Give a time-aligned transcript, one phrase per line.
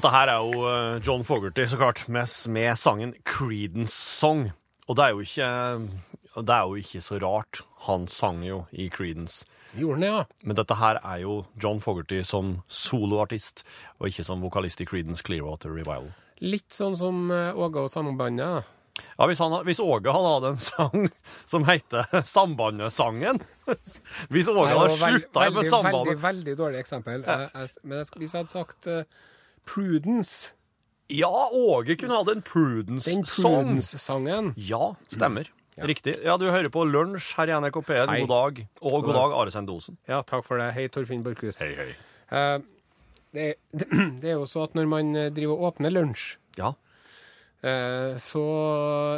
[0.00, 4.46] Dette her er jo eh, John Fogerty, så klart, med, med sangen Creedence Song.
[4.88, 5.48] Og det er jo ikke
[6.40, 7.58] Det er jo ikke så rart.
[7.84, 9.44] Han sang jo i Creedence.
[9.76, 10.22] Gjorde han, ja?
[10.40, 13.60] Men dette her er jo John Fogerty som soloartist,
[13.98, 16.08] og ikke som vokalist i Creedence Clearwater Revival.
[16.40, 18.70] Litt sånn som eh, Åge og Sambandet.
[19.18, 21.10] Ja, hvis, han, hvis Åge hadde hatt en sang
[21.52, 23.38] som heter Sambandet-sangen
[24.32, 27.28] Hvis Åge hadde slutta med Sambandet veldig, veldig dårlig eksempel.
[27.28, 29.28] Jeg, jeg, men jeg, hvis jeg hadde sagt eh,
[29.66, 30.52] Prudence
[31.10, 33.24] Ja, Åge kunne hatt en Den Prudence-song.
[33.26, 35.48] Prudence-sangen Ja, stemmer.
[35.80, 36.14] Riktig.
[36.24, 38.10] Ja, du hører på Lunsj her i NRK P1.
[38.20, 38.58] God dag.
[38.82, 39.96] Og god dag, Are Sendosen.
[40.10, 40.72] Ja, takk for det.
[40.76, 41.58] Hei, Torfinn Borchhus.
[41.62, 41.88] Hei, hei.
[42.30, 42.60] Uh,
[43.32, 43.54] det,
[44.20, 46.74] det er jo så at når man eh, driver og åpner lunsj, Ja.
[47.64, 48.44] uh, så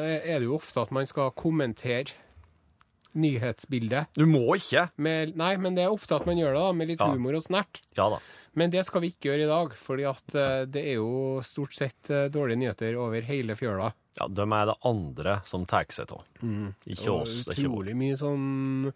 [0.07, 2.15] er det jo ofte at man skal kommentere
[3.19, 4.13] nyhetsbildet.
[4.17, 4.87] Du må ikke.
[4.97, 7.11] Med, nei, men det er ofte at man gjør det da, med litt Ja.
[7.13, 7.81] humor og snert.
[7.99, 8.21] Ja da.
[8.55, 11.73] Men det skal vi ikke gjøre i dag, fordi at eh, det er jo stort
[11.75, 13.93] sett eh, dårlige nyheter over hele fjøla.
[14.21, 16.27] Ja, De er det andre som tar seg av.
[16.85, 17.45] Ikke oss.
[17.47, 18.93] Det er utrolig mye sånn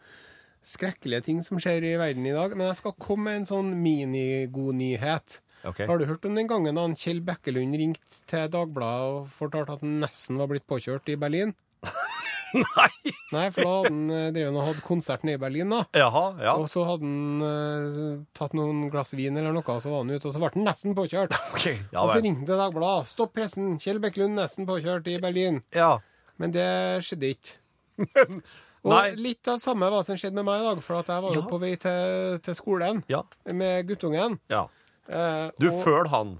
[0.66, 2.52] skrekkelige ting som skjer i verden i dag.
[2.56, 5.38] Men jeg skal komme med en sånn minigod nyhet.
[5.66, 5.80] Ok.
[5.88, 9.86] Har du hørt om den gangen han Kjell Bekkelund ringte til Dagbladet og fortalte at
[9.86, 11.54] han nesten var blitt påkjørt i Berlin?
[12.76, 13.12] Nei!
[13.34, 15.80] Nei, for da hadde han eh, drevet og hatt konsert nede i Berlin, da.
[15.98, 16.54] Jaha, ja.
[16.60, 20.12] Og så hadde han eh, tatt noen glass vin eller noe, og så var han
[20.14, 21.34] ute, og så ble han nesten påkjørt.
[21.56, 22.26] Okay, ja Og så vel.
[22.30, 23.10] ringte Dagbladet.
[23.12, 23.74] 'Stopp pressen!
[23.82, 25.62] Kjell Bekkelund nesten påkjørt i Berlin'.
[25.76, 25.96] Ja.
[26.38, 26.68] Men det
[27.06, 27.56] skjedde ikke.
[28.86, 29.16] Og Nei.
[29.18, 31.40] litt av samme hva som skjedde med meg i dag, for at jeg var jo
[31.42, 31.46] Ja.
[31.50, 33.22] på vei til, til skolen Ja.
[33.50, 34.38] med guttungen.
[34.52, 34.66] ja.
[35.08, 36.38] Eh, Du og- følger han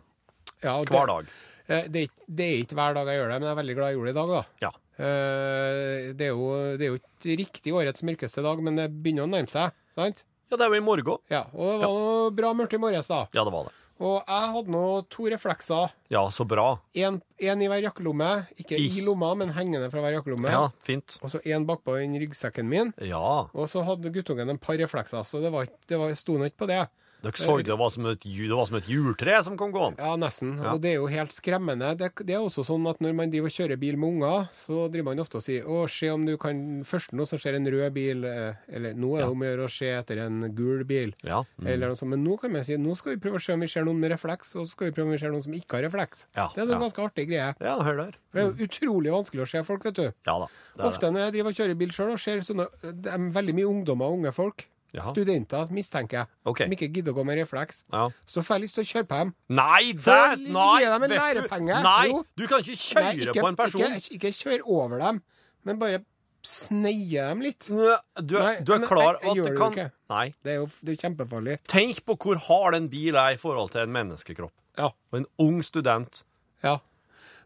[0.63, 1.27] ja, hver dag.
[1.67, 3.75] Det, eh, det, det er ikke hver dag jeg gjør det, men jeg er veldig
[3.79, 4.71] glad jeg gjorde det i dag, da.
[4.97, 5.07] Ja.
[5.07, 9.27] Eh, det, er jo, det er jo ikke riktig årets mørkeste dag, men det begynner
[9.27, 9.75] å nærme seg.
[9.97, 10.25] sant?
[10.51, 11.19] Ja, det er jo i morgen.
[11.33, 13.25] Ja, Og det var noe bra mørkt i morges, da.
[13.35, 13.75] Ja, det var det.
[13.97, 15.93] Og jeg hadde nå to reflekser.
[16.13, 16.67] Ja, så bra.
[16.95, 18.29] Én i hver jakkelomme.
[18.61, 20.53] Ikke i lomma, men hengende fra hver jakkelomme.
[20.53, 21.17] Ja, fint.
[21.25, 22.93] Og så én bakpå den ryggsekken min.
[23.01, 23.49] Ja.
[23.57, 26.67] Og så hadde guttungen en par reflekser, så det, var, det var, sto nå ikke
[26.67, 26.83] på det.
[27.27, 29.99] Dere så det var som et, det var som et juletre som kom gående.
[30.03, 30.55] Ja, nesten.
[30.63, 30.75] Ja.
[30.75, 31.93] Og det er jo helt skremmende.
[31.99, 34.87] Det, det er også sånn at når man driver og kjører bil med unger, så
[34.93, 37.67] driver man ofte og sier å, se om du kan Først nå så ser en
[37.67, 40.85] rød bil, eh, eller nå er det om å gjøre å se etter en gul
[40.89, 41.15] bil.
[41.27, 41.43] Ja.
[41.59, 41.71] Mm.
[41.73, 42.13] Eller noe sånt.
[42.15, 44.01] Men nå kan man si nå skal vi prøve å se om vi ser noen
[44.03, 46.27] med refleks, og så skal vi prøve om vi ser noen som ikke har refleks.
[46.37, 47.51] Ja, Det er en sånn ganske artig greie.
[47.59, 48.21] Ja, hør der.
[48.31, 50.07] For det er jo utrolig vanskelig å se folk, vet du.
[50.29, 50.49] Ja da.
[50.87, 53.71] Ofte når jeg driver og kjører bil sjøl og ser sånne Det er veldig mye
[53.71, 54.67] ungdommer og unge folk.
[54.95, 55.11] Jaha.
[55.13, 56.27] Studenter, mistenker jeg.
[56.47, 56.65] okay.
[56.67, 57.83] Som ikke gidder å gå med refleks.
[57.93, 58.09] Ja.
[58.25, 59.33] Så får jeg lyst til å kjøre på dem.
[59.49, 60.83] Nei, det gi Nei!
[60.85, 63.81] dem en vet du- Nei, du kan ikke kjøre Nei, ikke, på en person.
[63.83, 65.23] Ikke, ikke kjør over dem,
[65.65, 66.05] men bare
[66.47, 67.67] sneie dem litt.
[67.67, 69.91] Du, er- Nei, du er men klar jeg at det det kan ikke.
[70.09, 70.27] Nei.
[70.43, 71.59] Det er jo det er kjempefarlig.
[71.67, 74.53] Tenk på hvor hard en bil er i forhold til en menneskekropp.
[74.79, 74.93] Ja.
[75.13, 76.23] Og en ung student.
[76.63, 76.79] ja.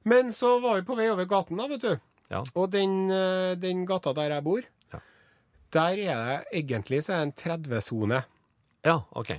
[0.03, 1.99] Men så var vi på vei over gaten, da, vet du.
[2.31, 2.43] Ja.
[2.57, 4.63] Og den, eh, den gata der jeg bor.
[5.73, 8.25] Der er det egentlig så er det en 30-sone.
[8.85, 9.31] Ja, OK.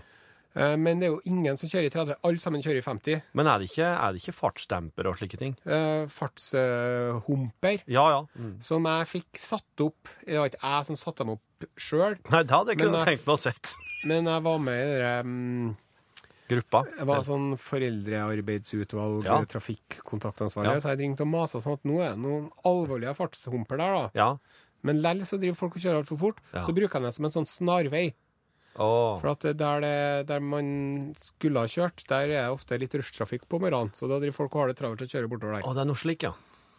[0.54, 2.16] Eh, Men det er jo ingen som kjører i 30.
[2.28, 3.22] Alle sammen kjører i 50.
[3.40, 5.56] Men er det ikke, er det ikke fartsdemper og slike ting?
[5.66, 7.82] Eh, Fartshumper.
[7.88, 8.22] Ja, ja.
[8.36, 8.58] Mm.
[8.64, 12.42] Som jeg fikk satt opp Det var ikke jeg som satte dem opp sjøl, Nei,
[12.44, 13.74] det hadde jeg kunnet tenkt meg å sett.
[14.10, 15.76] men jeg var med i det mm,
[16.52, 16.82] Gruppa.
[16.98, 19.38] Jeg var sånn foreldrearbeidsutvalg, Ja.
[19.46, 20.80] trafikkontaktansvarlig, Ja.
[20.84, 24.10] så jeg ringte og masa sånn at nå er det noen alvorlige fartshumper der, da.
[24.14, 24.38] Ja.
[24.88, 26.44] Men lell så driver folk og kjører altfor fort.
[26.52, 26.66] Ja.
[26.66, 28.06] Så bruker jeg den som en sånn snarvei.
[28.80, 29.18] Oh.
[29.20, 29.96] For at der, det,
[30.30, 30.68] der man
[31.20, 33.92] skulle ha kjørt, der er det ofte litt rushtrafikk på morgenen.
[33.98, 35.68] Så da driver folk og har det travelt og kjører bortover der.
[35.68, 36.32] Å, det er noe slik, ja.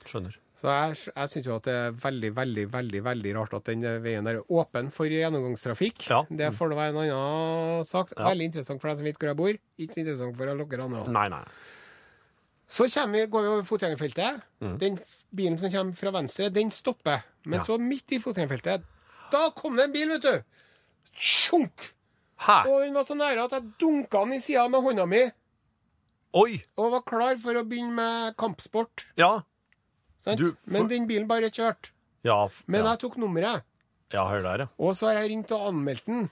[0.08, 0.38] Skjønner.
[0.62, 3.82] Så jeg, jeg syns jo at det er veldig, veldig, veldig veldig rart at den
[4.04, 6.06] veien der er åpen for gjennomgangstrafikk.
[6.06, 6.20] Ja.
[6.30, 8.12] Det får det være en annen sak.
[8.14, 8.28] Ja.
[8.28, 9.58] Veldig interessant for deg som vet hvor jeg bor.
[9.82, 11.04] Ikke så interessant for dere andre.
[11.18, 11.42] Nei, nei.
[12.72, 14.38] Så vi, går vi over fotgjengerfeltet.
[14.64, 14.76] Mm.
[14.80, 14.94] Den
[15.34, 17.26] bilen som kommer fra venstre, den stopper.
[17.46, 17.64] Men Ja.
[17.66, 18.82] så midt i fotgjengerfeltet,
[19.32, 20.42] da kom det en bil, vet du!
[21.14, 21.92] Tjunk!
[22.42, 22.64] Hæ?
[22.68, 25.22] Og den var så nære at jeg dunka den i sida med hånda mi
[26.34, 26.62] Oi!
[26.80, 29.04] og var klar for å begynne med kampsport.
[29.20, 29.42] Ja.
[30.24, 30.38] Sant?
[30.38, 31.90] Du, for- Men den bilen bare kjørte.
[32.24, 32.90] Ja, Men ja.
[32.92, 33.62] jeg tok nummeret.
[34.12, 34.66] ja hør der, ja.
[34.78, 36.30] Og så har jeg ringt og anmeldt den.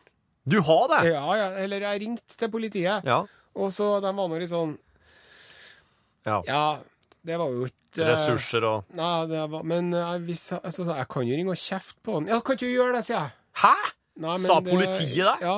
[0.49, 1.13] Du har det?
[1.13, 3.05] Ja, ja, eller jeg ringte til politiet.
[3.05, 3.25] Ja.
[3.55, 4.79] Og så de var nå litt sånn
[6.27, 6.43] ja.
[6.47, 6.81] Ja,
[7.27, 11.09] det var jo ikke eh, Ressurser og Nei, det var, men jeg, hvis, altså, jeg
[11.13, 12.29] kan jo ringe og kjefte på han.
[12.31, 13.37] Ja, kan ikke du gjøre det, sier jeg.
[13.65, 13.75] Hæ?
[14.21, 15.37] Nei, men Sa politiet det?
[15.45, 15.57] Ja.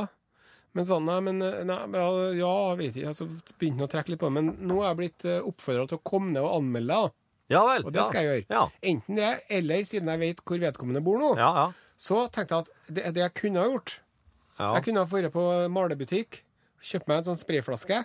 [0.72, 2.06] Men sånn, nei, men nei, ja,
[2.38, 3.12] ja, vet ikke.
[3.16, 4.36] Så begynte han å trekke litt på det.
[4.38, 7.12] Men nå er jeg blitt oppfordra til å komme ned og anmelde, da.
[7.52, 7.84] Ja vel.
[7.84, 8.46] Og det skal jeg gjøre.
[8.54, 8.62] Ja.
[8.92, 11.66] Enten det, eller siden jeg vet hvor vedkommende bor nå, Ja, ja.
[12.00, 13.98] så tenkte jeg at det, det jeg kunne ha gjort
[14.60, 14.70] Ja.
[14.78, 15.44] Jeg kunne ha vært på
[15.74, 16.38] malebutikk,
[16.80, 18.02] kjøpt meg en sånn sprayflaske,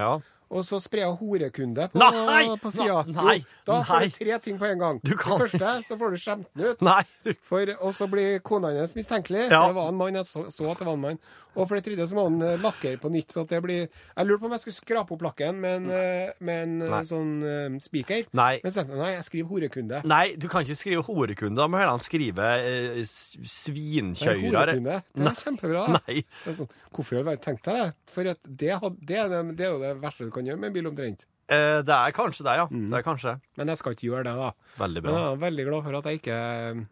[0.00, 0.10] ja.
[0.50, 2.56] Og så sprer jeg horekunde på, Nei!
[2.58, 3.04] på sida.
[3.14, 3.36] Nei!
[3.68, 4.98] Da får du tre ting på en gang.
[5.06, 6.82] Du kan det første så får du skjemt den ut.
[6.82, 7.34] Nei!
[7.46, 9.46] For, og så blir kona hennes mistenkelig.
[9.46, 9.60] Ja.
[9.62, 11.22] For det var en mann, jeg så, så at det var en mann.
[11.54, 13.32] Og for det tredje så må han eh, lakkere på nytt.
[13.34, 15.88] Så at det blir Jeg lurte på om jeg skulle skrape opp lakken med en,
[15.94, 17.00] eh, med en eh, Nei.
[17.08, 18.26] sånn eh, spiker.
[18.38, 18.52] Nei.
[18.62, 20.02] Men så tenkte jeg nei, jeg skriver horekunde.
[20.10, 21.58] Nei, du kan ikke skrive horekunde.
[21.58, 23.00] Da må heller skrive eh,
[23.54, 24.44] svinkjører.
[24.46, 25.00] Horekunde.
[25.14, 25.86] Det er kjempebra.
[25.98, 26.20] Nei.
[26.46, 27.88] Sånn, Hvorfor har du tenkt deg det?
[28.14, 28.72] For at det,
[29.10, 31.26] det, det, det er jo det verste du kan gjøre med en bil, omtrent.
[31.50, 32.66] Eh, det er kanskje det, ja.
[32.70, 32.86] Mm.
[32.90, 33.40] Det er kanskje.
[33.58, 34.52] Men jeg skal ikke gjøre det, da.
[34.78, 35.20] Veldig Men bra.
[35.20, 36.86] jeg er veldig glad for at jeg ikke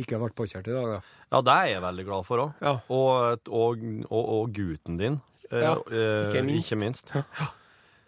[0.00, 1.00] ikke ble påkjørt i dag, da.
[1.32, 2.52] Ja, det er jeg veldig glad for òg.
[2.64, 2.74] Ja.
[2.90, 5.20] Og, og, og, og gutten din.
[5.50, 6.70] eh, Ja, eh, ikke minst.
[6.72, 7.14] Ikke minst.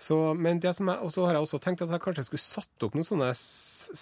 [0.02, 2.42] Så, men det som jeg, og så har jeg også tenkt at jeg kanskje skulle
[2.42, 3.28] satt opp noen sånne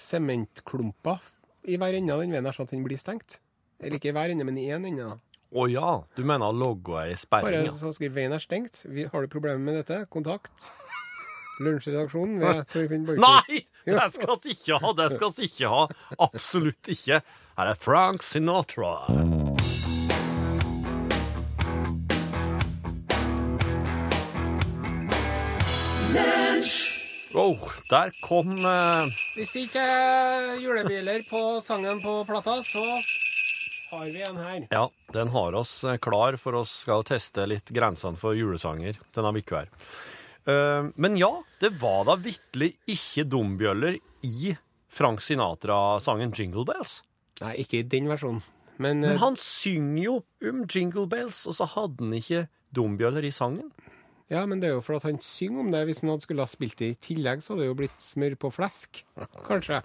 [0.01, 1.21] sementklumper
[1.69, 3.37] i hver ende av den veien her, sånn at den blir stengt.
[3.81, 5.11] Eller ikke i hver ende, men i én ende.
[5.11, 5.17] da.
[5.51, 7.65] Å ja, du mener logoet i Bare sperring?
[7.67, 7.73] Ja.
[7.75, 8.85] så skriv 'veien er stengt'.
[8.87, 10.05] Vi, har du problemer med dette?
[10.07, 10.71] Kontakt.
[11.61, 13.51] Lunsjredaksjonen ved Torfinn Borchhus.
[13.51, 13.67] Nei!
[13.91, 14.93] Det skal vi ikke ha!
[14.95, 15.83] Det skal vi ikke ha!
[16.23, 17.19] Absolutt ikke.
[17.59, 18.95] Her er Frank Sinatra.
[27.35, 29.07] Oh, der kom eh,
[29.39, 29.83] Hvis ikke
[30.63, 32.83] julebiler på sangen på plata, så
[33.91, 34.67] har vi en her.
[34.71, 34.85] Ja,
[35.15, 39.63] den har oss eh, klar for oss skal teste litt grensene for julesanger denne uka
[39.65, 39.71] her.
[40.47, 44.55] Eh, men ja, det var da vitterlig ikke dombjøller i
[44.91, 47.01] Frank Sinatra-sangen Jingle Bells.
[47.41, 48.43] Nei, ikke i den versjonen.
[48.81, 50.17] Men, Men eh, han synger jo
[50.49, 53.69] om Jingle Bells, og så hadde han ikke dombjøller i sangen.
[54.31, 55.85] ja, men det er jo for at han synger om det.
[55.89, 58.37] Hvis han hadde skulle ha spilt det i tillegg, så hadde det jo blitt smør
[58.41, 59.03] på flesk.
[59.47, 59.83] Kanskje.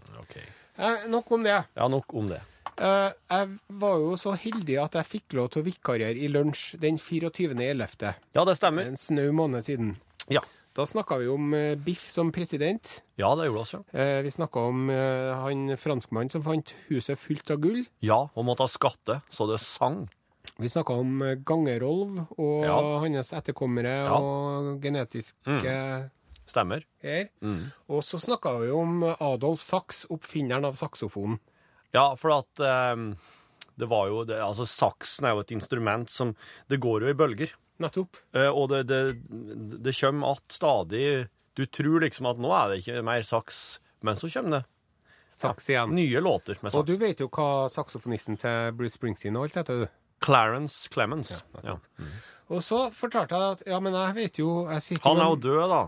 [0.78, 1.58] Eh, nok om det.
[1.76, 2.42] Ja, nok om det.
[2.78, 6.76] Eh, jeg var jo så heldig at jeg fikk lov til å vikariere i lunsj
[6.82, 8.14] den 24.11.
[8.36, 8.88] Ja, det stemmer.
[8.90, 9.96] En snau måned siden.
[10.30, 10.42] Ja,
[10.76, 13.02] Da snakka vi om eh, Biff som president.
[13.18, 13.80] ja det gjorde oss, ja.
[13.96, 17.86] Eh, vi snakka om han franskmannen som fant huset fullt av gull.
[18.04, 20.10] Ja, og måtte ha skatte, så det sang.
[20.60, 23.00] Vi snakka om Gangerolv og Ja.
[23.00, 24.18] hans etterkommere Ja.
[24.20, 26.12] og genetiske
[26.46, 26.84] Stemmer.
[27.02, 27.30] greier.
[27.42, 27.72] Mm.
[27.90, 31.40] Og så snakka vi om Adolf Sachs, oppfinneren av saksofonen.
[31.96, 32.62] Ja, for at
[32.94, 33.14] um,
[33.80, 36.34] det var jo det, Altså, saksen er jo et instrument som
[36.72, 37.54] Det går jo i bølger.
[37.84, 38.20] Nettopp.
[38.36, 39.00] Uh, og det, det,
[39.84, 44.16] det kommer att stadig Du tror liksom at nå er det ikke mer saks, men
[44.20, 44.64] så kommer det
[45.36, 45.92] Saks igjen.
[45.96, 46.80] nye låter med saks.
[46.80, 49.88] Og du vet jo hva saksofonisten til Bruce Springsteen og alt heter, du.
[50.24, 51.44] Clarence Clemens.
[51.64, 51.76] Ja,
[52.48, 55.40] Og så fortalte jeg at ja, men jeg vet jo jeg sitter Han er jo
[55.44, 55.82] død, da.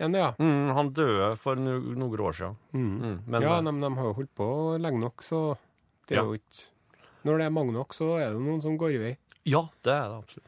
[0.00, 0.30] Ja, men ja.
[0.40, 2.54] Mm, han døde for no noen år siden.
[2.72, 4.46] Mm, men ja, de, de har jo holdt på
[4.80, 5.40] lenge nok, så
[6.08, 6.24] det er Ja.
[6.24, 6.68] jo ikke
[7.28, 9.10] Når det er mange nok, så er det noen som går i vei.
[9.44, 10.46] ja, det er det absolutt.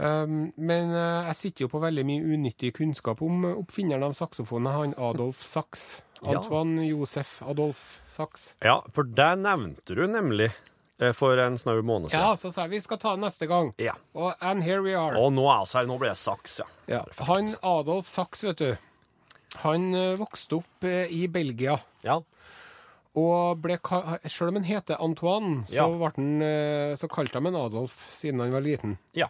[0.00, 4.70] Um, men uh, jeg sitter jo på veldig mye unyttig kunnskap om oppfinneren av saksofonen,
[4.72, 6.02] han Adolf Sachs.
[6.22, 6.38] Ja.
[6.38, 8.54] Antoine Josef Adolf Sachs.
[8.64, 10.50] Ja, for det nevnte du nemlig
[11.16, 12.20] for en snau måned siden.
[12.26, 13.72] Ja, så sa jeg vi skal ta det neste gang.
[13.80, 13.94] Ja.
[14.14, 15.16] Og and here we are.
[15.18, 15.86] Og nå er vi her.
[15.88, 16.66] Nå blir det saks, ja.
[16.88, 17.04] Ja.
[17.28, 18.76] Han Adolf Saks, vet du,
[19.64, 21.78] han eh, vokste opp eh, i Belgia.
[22.04, 22.20] Ja.
[23.18, 23.74] Og ble,
[24.30, 26.10] selv om han heter Antoine, så, Ja.
[26.16, 28.98] han, eh, så kalte de han Adolf siden han var liten.
[29.18, 29.26] Ja.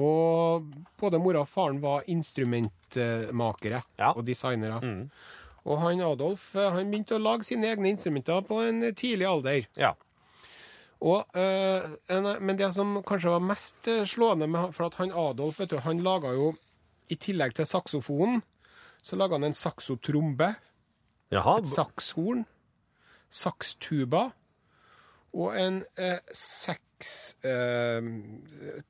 [0.00, 0.64] Og
[0.98, 4.12] både mora og faren var instrumentmakere Ja.
[4.16, 4.80] og designere.
[4.82, 5.10] Mm.
[5.66, 9.66] Og han Adolf eh, han begynte å lage sine egne instrumenter på en tidlig alder.
[9.76, 9.94] Ja.
[11.00, 15.14] Og, eh, en, men det som kanskje var mest eh, slående med For at han
[15.16, 16.50] Adolf vet du, han laga jo,
[17.10, 18.42] i tillegg til saksofonen,
[19.02, 20.52] så laga han en saksotrombe,
[21.32, 21.56] Jaha.
[21.58, 22.44] et sakshorn,
[23.32, 24.28] sakstuba
[25.38, 27.10] og en eh, seks
[27.46, 28.02] eh,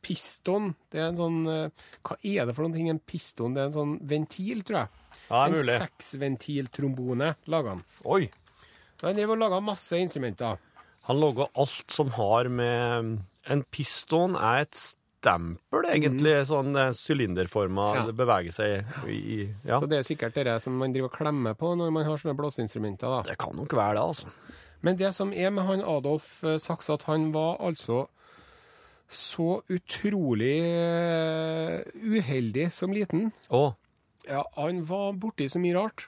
[0.00, 0.71] piston.
[0.90, 2.88] Det er en sånn eh, Hva er det for noen ting?
[2.93, 3.55] En piston?
[3.57, 5.05] Det er en sånn ventil, tror jeg.
[5.29, 7.85] Ja, en seksventiltrombone laga han.
[8.09, 8.25] Oi.
[9.05, 10.61] Han driver og laga masse instrumenter.
[11.09, 13.19] Han logger alt som har med
[13.50, 16.35] En piston er et stempel, egentlig.
[16.49, 17.87] Sånn eh, sylinderforma.
[17.90, 17.99] Mm.
[18.00, 18.14] Ja.
[18.21, 19.80] Beveger seg i, i Ja.
[19.80, 22.37] Så det er sikkert det som man driver og klemmer på når man har sånne
[22.38, 23.09] blåseinstrumenter.
[23.09, 23.23] da.
[23.33, 24.33] Det kan nok være det, altså.
[24.80, 28.07] Men det som er med han Adolf saks Sachs, at han var altså
[29.11, 33.30] så utrolig eh, uheldig som liten.
[33.50, 33.73] Å,
[34.28, 36.07] Ja, han var borti så mye rart.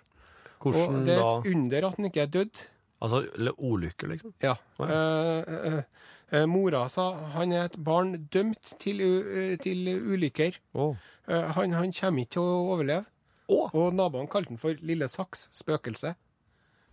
[0.62, 1.00] Hvordan da?
[1.00, 2.60] Og det er et under at han ikke er dødd.
[3.02, 3.24] Altså
[3.58, 4.34] ulykker, liksom?
[4.44, 4.54] Ja.
[4.78, 5.82] Å, Eh, eh,
[6.30, 10.58] eh, mora sa han er et barn dømt til, eh, til ulykker.
[10.74, 10.94] Oh.
[11.28, 13.04] Eh, han, han kommer ikke til å overleve.
[13.48, 13.68] Oh.
[13.74, 16.14] Og naboene kalte han for Lille Saks, spøkelse.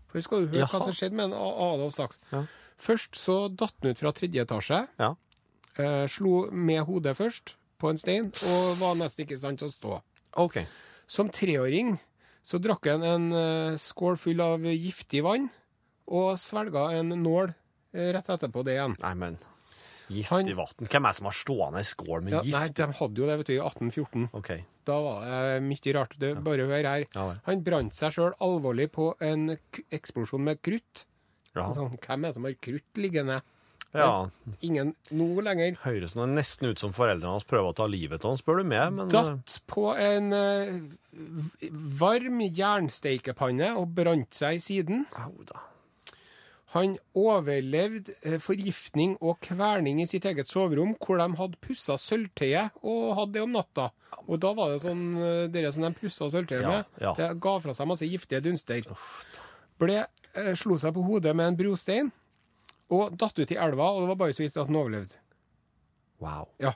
[0.10, 0.74] For skal du høre Jaha.
[0.74, 2.20] hva som skjedde med en Adolf Saks?
[2.34, 2.44] Ja.
[2.80, 4.88] Først så datt han ut fra tredje etasje.
[4.98, 5.13] Ja.
[5.78, 9.70] Eh, slo med hodet først på en stein, og var nesten ikke i stand til
[9.70, 10.00] å stå.
[10.42, 10.58] OK.
[11.08, 12.00] Som treåring
[12.44, 15.50] så drakk han en uh, skål full av giftig vann,
[16.10, 17.51] og svelga en nål
[17.94, 18.98] eh, rett etterpå det igjen.
[19.04, 19.39] Nei, men
[20.10, 20.72] Giftig vann.
[20.89, 22.56] Hvem er det som har stående ei skål med Ja, gift?
[22.56, 24.24] nei, de hadde jo det vet du, i 1814.
[24.39, 24.50] OK.
[24.89, 26.16] Da var det mye rart.
[26.18, 27.06] Det, bare hør her.
[27.13, 27.28] Ja.
[27.46, 29.51] Han brant seg sjøl alvorlig på en
[29.94, 31.06] eksplosjon med krutt.
[31.54, 31.68] Ja.
[31.68, 33.42] Altså, hvem er det som har krutt liggende?
[33.94, 34.10] ja.
[34.66, 35.78] Ingen nå lenger.
[35.82, 38.68] Høres nå nesten ut som foreldrene hans prøver å ta livet av ham, spør du
[38.70, 40.74] meg, men eh, Datt på en uh,
[42.01, 45.06] varm jernsteikepanne og brant seg i siden.
[45.18, 45.62] Au da.
[46.75, 52.75] Han overlevde eh, forgiftning og kverning i sitt eget soverom, hvor de hadde pussa sølvtøyet
[52.85, 53.88] og hadde det om natta.
[54.27, 57.13] Og da var det sånn eh, dere som de pussa sølvtøyet Ja, med, ja.
[57.17, 58.85] det ga fra seg masse giftige dunster.
[59.81, 60.03] Ble,
[60.38, 62.11] eh, slo seg på hodet med en brostein
[62.93, 65.17] og datt ut i elva, og det var bare så vidt at han overlevde.
[66.21, 66.47] Wow.
[66.61, 66.75] Ja.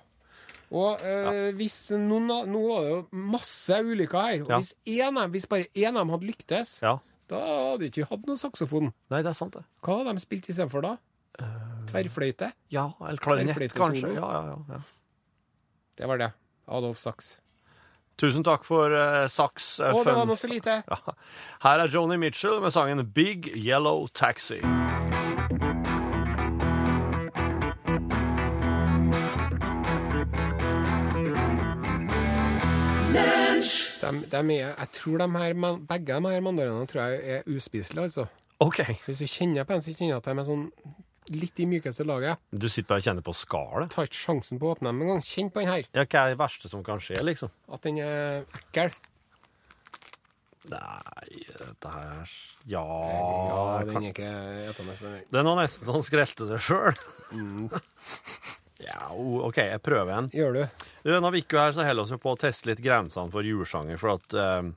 [0.73, 4.43] Og eh, hvis noen Nå var det jo masse ulykker her.
[4.45, 6.97] Og hvis, en hvis bare én av dem hadde lyktes, Ja.
[7.31, 8.91] Da hadde de ikke hatt noen saksofon.
[9.13, 9.63] Nei, det er sant, det.
[9.85, 10.97] Hva hadde de spilt istedenfor da?
[11.89, 12.51] Tverrfløyte?
[12.73, 14.11] Ja, eller klarinett, kanskje.
[14.17, 14.81] Ja, ja, ja, ja.
[15.97, 16.33] Det var det.
[16.67, 17.37] Adolf Sachs.
[18.17, 19.79] Tusen takk for uh, saks.
[19.81, 20.81] Uh, Å, det var noe så lite.
[20.93, 21.15] Ja.
[21.65, 24.59] Her er Joni Mitchell med sangen Big Yellow Taxi.
[34.03, 35.55] De, de er, jeg tror de her,
[35.89, 38.27] begge de her mandarinene tror jeg er uspiselige, altså.
[38.63, 38.83] OK.
[39.07, 40.67] Hvis du kjenner på dem, så kjenner jeg at de er sånn
[41.31, 42.41] litt i mykeste laget.
[42.51, 43.93] Du sitter bare og kjenner på skallet.
[43.93, 45.23] Tar ikke sjansen på å åpne dem engang.
[45.23, 45.87] Kjenn på den her.
[45.95, 47.51] Ja, hva er det verste som kan skje, liksom?
[47.71, 48.91] At den er ekkel.
[50.71, 52.29] Nei, dette her
[52.71, 54.29] Ja, Ja, den er ikke
[54.69, 54.93] etende.
[55.01, 55.17] den.
[55.31, 57.01] Det er nå nesten sånn skrelte seg sjøl.
[57.35, 57.67] Mm.
[58.83, 60.29] ja, OK, jeg prøver en.
[60.33, 60.85] Gjør du?
[61.07, 64.37] Denne uka her så holder vi på å teste litt grensene for julesanger, for at
[64.37, 64.69] uh,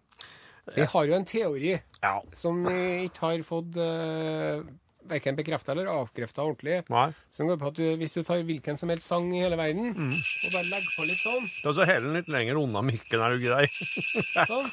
[0.77, 2.17] Vi har jo en teori Ja.
[2.37, 4.63] som vi ikke har fått uh,
[5.07, 6.81] verken bekrefta eller avkrefta ordentlig.
[6.91, 7.09] Nei.
[7.31, 9.93] Som går på at du, hvis du tar hvilken som helst sang i hele verden,
[9.95, 13.37] og bare legger på litt sånn, Ja, så heller den litt lenger unna mikken, er
[13.37, 13.65] du grei?
[14.51, 14.71] sånn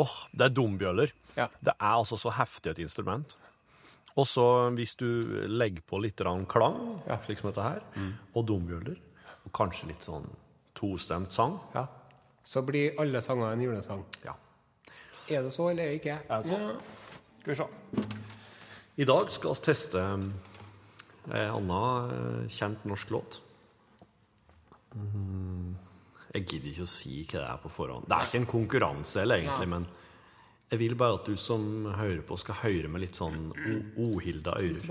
[0.00, 1.12] Åh, det er dombjøller.
[1.38, 1.46] Ja.
[1.62, 3.36] Det er altså så heftig et instrument.
[4.16, 4.44] Og så
[4.76, 5.06] hvis du
[5.50, 6.16] legger på litt
[6.48, 7.18] klang, Ja.
[7.24, 7.82] slik som dette her,
[8.34, 8.96] og dombjøller,
[9.46, 10.28] og kanskje litt sånn
[10.74, 11.86] tostemt sang ja.
[12.44, 14.04] Så blir alle sanger en julesang.
[14.24, 14.34] Ja.
[15.30, 16.18] Er det så, eller er det ikke?
[16.28, 16.58] Er det så?
[16.58, 16.74] Ja.
[17.40, 18.08] Skal vi se.
[18.96, 20.26] I dag skal vi teste um,
[21.30, 22.10] en annen
[22.44, 23.40] eh, kjent norsk låt.
[24.94, 25.74] Mm,
[26.34, 28.06] Jeg gidder ikke å si hva det er på forhånd.
[28.10, 29.86] Det er ikke en konkurranse, eller egentlig, men
[30.74, 33.52] jeg vil bare at du som hører på, skal høre med litt sånn
[34.00, 34.82] ohilda ører.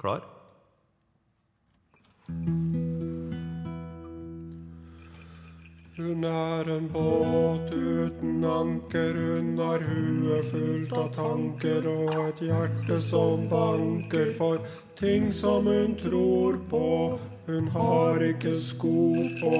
[0.00, 0.24] Klar?
[5.98, 12.96] Hun er en båt uten anker, hun har huet fullt av tanker og et hjerte
[13.04, 14.64] som banker for
[14.96, 16.88] ting som hun tror på.
[17.50, 19.58] Hun har ikke sko på,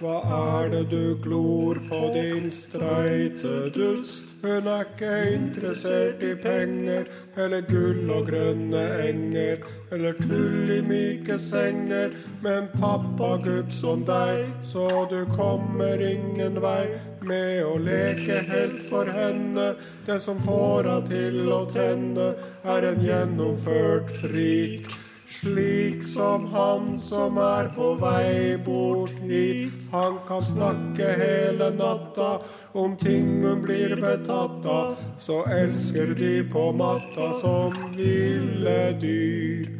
[0.00, 4.30] hva er det du glor på, din streite dust?
[4.40, 11.36] Hun er ikke interessert i penger eller gull og grønne enger eller tull i myke
[11.42, 16.86] senger, men pappagutt som deg, så du kommer ingen vei
[17.20, 19.74] med å leke helt for henne.
[20.06, 22.32] Det som får henne til å tenne,
[22.64, 24.99] er en gjennomført frik.
[25.40, 29.86] Slik som han som er på vei bort hit.
[29.90, 32.42] Han kan snakke hele natta
[32.76, 34.98] om ting hun blir betatt av.
[35.20, 39.70] Så elsker de på matta som ville dyr.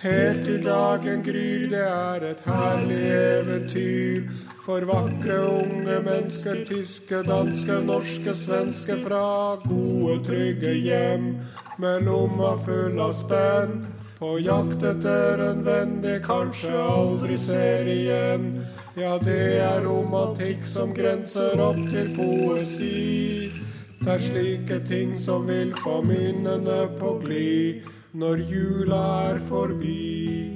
[0.00, 4.30] Helt til dagen gryr, det er et herlig eventyr.
[4.64, 9.26] For vakre unge mennesker, tyske, danske, norske, svenske fra
[9.68, 11.34] gode, trygge hjem.
[11.76, 13.84] Med lomma full av spenn.
[14.18, 18.60] På jakt etter en venn de kanskje aldri ser igjen.
[18.94, 23.50] Ja, det er romantikk som grenser opp til poesi.
[23.98, 29.02] Det er slike ting som vil få minnene på glid når jula
[29.32, 30.54] er forbi.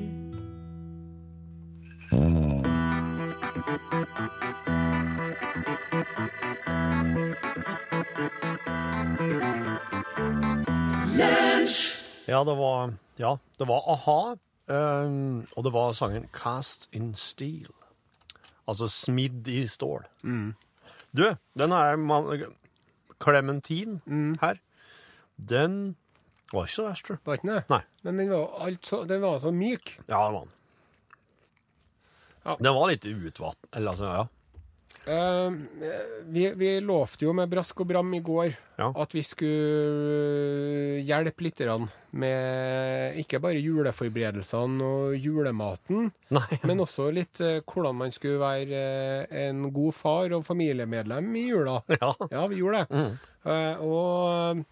[12.29, 14.21] Ja, det var, ja, det var a-ha,
[14.69, 17.73] um, og det var sangen Cast in Steel.
[18.69, 20.05] Altså smidd i stål.
[21.17, 21.25] Du,
[21.57, 21.97] den er
[23.23, 24.61] Clementine her.
[25.41, 25.97] Den
[26.53, 27.21] var ikke så verst, tror.
[27.25, 27.63] Var ikke det?
[27.73, 27.81] Nei.
[28.05, 29.95] Men den var, altså, den var så myk.
[30.05, 30.55] Ja, det var den.
[32.45, 32.57] Ja.
[32.61, 34.27] Den var litt utvatnet, Eller altså, ja.
[35.09, 35.51] Eh,
[36.29, 38.91] vi, vi lovte jo med brask og bram i går Ja.
[38.95, 46.59] at vi skulle hjelpe lytterne med ikke bare juleforberedelsene og julematen, Nei.
[46.69, 48.83] men også litt eh, hvordan man skulle være
[49.31, 51.81] eh, en god far og familiemedlem i jula.
[51.97, 52.13] Ja.
[52.33, 53.03] Ja, vi gjorde det.
[53.49, 54.63] Eh, og,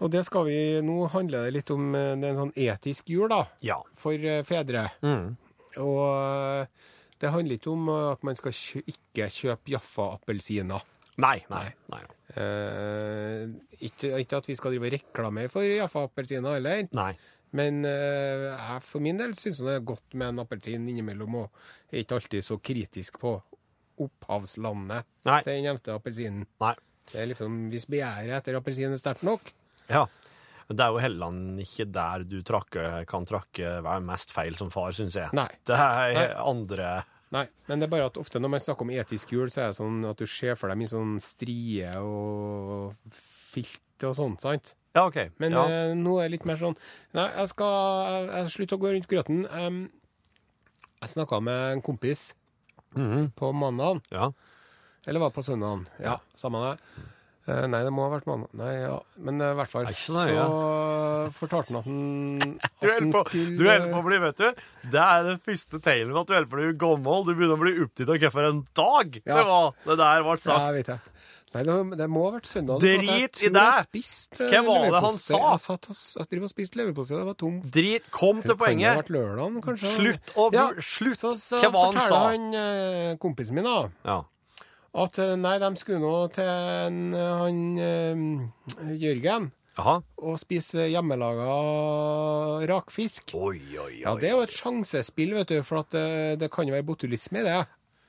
[0.00, 3.28] og det skal vi Nå handler det litt om det er en sånn etisk jul,
[3.32, 3.80] da, Ja.
[4.00, 4.16] for
[4.48, 4.88] fedre.
[5.04, 5.34] Mm.
[5.80, 6.66] Og
[7.22, 10.88] det handler ikke om eh, at man skal kjø ikke kjøpe Jaffa-appelsiner.
[11.22, 11.66] Nei, nei.
[11.92, 12.00] nei.
[12.40, 13.44] Eh,
[13.84, 17.10] ikke, ikke at vi skal drive og reklamere for Jaffa-appelsiner heller, Nei.
[17.58, 21.92] men eh, jeg for min del syns det er godt med en appelsin innimellom, og
[21.92, 23.34] er ikke alltid så kritisk på
[24.02, 25.38] opphavslandet Nei.
[25.44, 26.46] til den nevnte appelsinen.
[26.64, 26.74] Nei.
[27.12, 29.48] Det er liksom, Hvis begjæret etter appelsin er sterkt nok
[29.90, 30.04] Ja.
[30.68, 34.70] Men det er jo heller ikke der du trakke, kan trakke være mest feil som
[34.72, 35.28] far, syns jeg.
[35.36, 35.48] Nei.
[35.66, 36.28] Det er Nei.
[36.48, 36.92] andre
[37.32, 39.70] Nei, men det er bare at ofte når man snakker om etisk jul, så er
[39.72, 44.74] det sånn at du ser for deg mye sånn strie og filt og sånt, sant?
[44.92, 45.16] Ja, OK.
[45.40, 45.62] Men ja.
[45.72, 46.74] eh, nå er det litt mer sånn
[47.16, 47.72] Nei, jeg skal
[48.10, 49.46] jeg, jeg slutter å gå rundt grøten.
[49.48, 49.78] Um,
[51.00, 52.34] jeg snakka med en kompis
[52.92, 53.30] Mhm.
[53.32, 54.26] på mandag, ja.
[55.06, 55.86] eller var det på søndagen?
[56.04, 57.06] Ja, samme det.
[57.50, 58.52] Eh, nei, det må ha vært mandag.
[58.54, 58.98] Nei, ja.
[59.18, 60.44] Men i i hvert fall så nøye.
[60.46, 64.36] så fortalte han at han, at Du på, skulle du holder på å bli, vet
[64.38, 64.60] du
[64.94, 67.24] Det er den første tegnet at du holder på å bli gammel.
[67.26, 69.40] Du begynner å bli opptatt av en dag Ja.
[69.40, 70.68] det var det der ble Ja, sagt.
[70.68, 71.08] jeg vet jeg.
[71.52, 72.78] Nei, det, det må ha vært søndag.
[72.80, 73.62] Drit i det.
[74.48, 75.40] Hva var det han sa?
[75.50, 77.66] Jeg satt og jeg driver og spiste leverpostei, det var tomt.
[77.74, 79.10] Drit, kom til poenget.
[79.12, 79.58] lørdagen.
[79.82, 81.18] Slutt å Ja, Slutt!
[81.20, 82.20] Så, så Hva var han sa?
[82.30, 84.22] han eh, kompisen min da, Ja.
[84.94, 89.94] At eh, nei, de skulle nå til en, eh, han eh, Jørgen Aha.
[90.20, 91.46] og spise hjemmelaga
[92.68, 93.32] rakfisk.
[93.38, 94.00] Oi, oi, oi.
[94.04, 96.04] Ja, det er jo et sjansespill, vet du, for at det,
[96.42, 97.60] det kan jo være botulisme i det.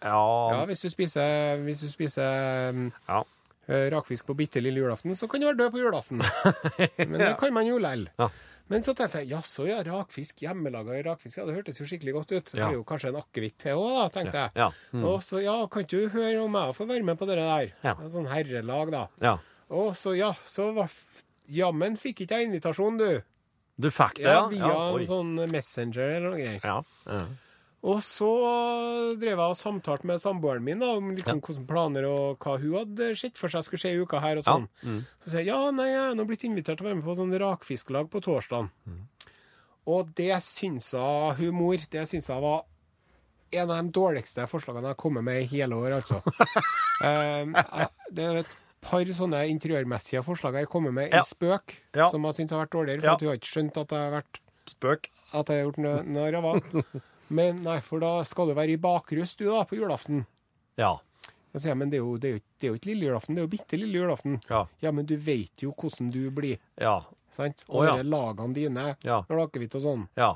[0.04, 0.18] Ja,
[0.52, 0.66] Ja.
[0.68, 2.76] hvis du spiser, hvis du spiser
[3.08, 3.22] ja.
[3.70, 6.20] eh, rakfisk på bitte lille julaften, så kan du være død på julaften.
[7.10, 8.10] Men det kan man jo lell.
[8.20, 8.28] Ja.
[8.72, 12.32] Men så tenkte jeg jaså, ja, rakfisk, hjemmelaga rakfisk, ja, det hørtes jo skikkelig godt
[12.32, 12.54] ut.
[12.54, 14.72] Det er jo kanskje en akevitt til òg, da, tenkte jeg.
[14.96, 15.04] Mm.
[15.10, 17.74] Og så ja, kan ikke du høre om jeg får være med på det der?
[17.84, 17.96] Ja.
[18.16, 19.04] Sånn herrelag, da.
[19.24, 19.36] ja.
[19.74, 20.92] Og så ja, så var
[21.54, 23.24] Jammen fikk ikke jeg invitasjon, du.
[23.76, 24.50] Du fikk det, Ja, ja?
[24.52, 26.62] Via en sånn Messenger eller noe greier.
[26.64, 27.18] Ja.
[27.84, 27.90] Ja.
[27.92, 28.28] Og så
[29.20, 32.78] drev jeg og samtalte med samboeren min da, om liksom hvordan planer og hva hun
[32.80, 34.68] hadde sett for seg skulle skje i uka her og sånn.
[34.88, 35.02] Mm.
[35.20, 37.16] Så sier jeg ja, nei, jeg er nå blitt invitert til å være med på
[37.20, 38.70] sånn rakfisklag på torsdag.
[38.88, 39.02] Mm.
[39.92, 42.64] Og det syns jeg humor, det syns jeg var
[43.54, 46.22] en av de dårligste forslagene jeg har kommet med i hele år, altså.
[47.04, 47.52] um,
[48.16, 51.20] det er et par sånne interiørmessige forslag jeg har kommet med Ja.
[51.20, 52.08] i spøk, Ja.
[52.10, 53.14] som jeg syns har vært dårligere, for Ja.
[53.14, 54.40] at hun har ikke skjønt at jeg har vært
[54.72, 55.10] Spøk.
[55.34, 56.84] at jeg har gjort narr av henne.
[57.30, 60.26] Men nei, for da skal du være i bakrus du da, på julaften.
[60.78, 60.98] Ja.
[61.54, 63.36] Jeg sier, men det er jo, det er jo, det er jo ikke lille julaften,
[63.36, 64.40] det er jo bitte lille julaften.
[64.50, 64.64] Ja.
[64.82, 67.02] Ja, men du vet jo hvordan du blir, Ja.
[67.32, 67.64] sant?
[67.70, 67.96] Å, Og ja.
[67.98, 69.22] de lagene dine, Ja.
[69.30, 70.08] når har akevitt og sånn.
[70.18, 70.34] ja.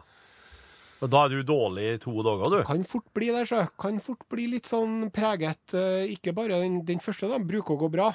[1.00, 2.63] Og da er du dårlig i to dager, du?
[2.65, 3.67] Kan fort bli det, sjø.
[3.78, 5.76] Kan fort bli litt sånn preget.
[5.76, 8.08] eh, Ikke bare den, den første dagen bruker å gå bra,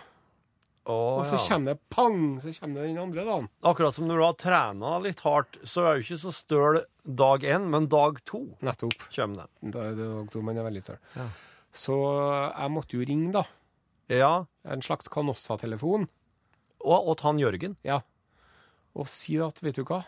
[0.84, 1.44] Å, og så ja.
[1.54, 3.48] kommer det pang, så kommer det den andre dagen.
[3.62, 7.44] Akkurat som når du har trena litt hardt, så er du ikke så støl dag
[7.44, 9.08] én, men dag to Nettopp.
[9.14, 9.72] kommer det.
[9.74, 10.98] Da er det dag to jeg er veldig søl.
[11.16, 11.26] Ja.
[11.72, 11.96] Så
[12.52, 13.44] jeg måtte jo ringe, da.
[14.12, 14.32] Ja.
[14.64, 16.08] En slags Canossa-telefon.
[16.82, 17.76] Og, og han Jørgen.
[17.86, 18.00] Ja.
[18.94, 20.02] Og si at, vet du hva,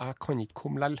[0.00, 1.00] jeg kan ikke komme lell.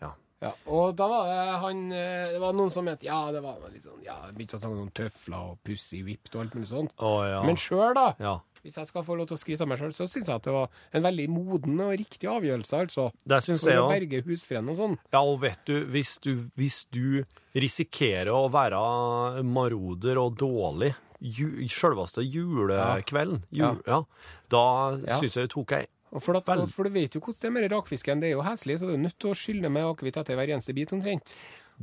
[0.00, 0.12] Ja.
[0.40, 3.56] Ja, og da var det han eh, Det var noen som mente Ja, det var
[3.72, 6.94] litt sånn Ja, begynte å snakke om tøfler og pussy whipped og alt mulig sånt.
[7.02, 7.40] Å, ja.
[7.42, 8.36] Men sjøl, da, ja.
[8.68, 10.44] Hvis jeg skal få lov til å skryte av meg sjøl, så syns jeg at
[10.46, 13.08] det var en veldig moden og riktig avgjørelse, altså.
[13.24, 14.96] Det syns For å berge husfreden og sånn.
[15.14, 17.22] Ja, og vet du hvis, du, hvis du
[17.56, 23.72] risikerer å være maroder og dårlig ju, selveste julekvelden, Ja.
[23.72, 24.02] jul, ja.
[24.48, 24.64] da
[25.06, 25.18] Ja.
[25.20, 25.86] syns jeg du tok ei
[26.20, 28.20] for, at, for du vet jo hvordan det er med rakfisken.
[28.20, 30.48] Det er jo heslig, så du er nødt til å skylle med akevitt etter hver
[30.54, 31.34] eneste bit omtrent.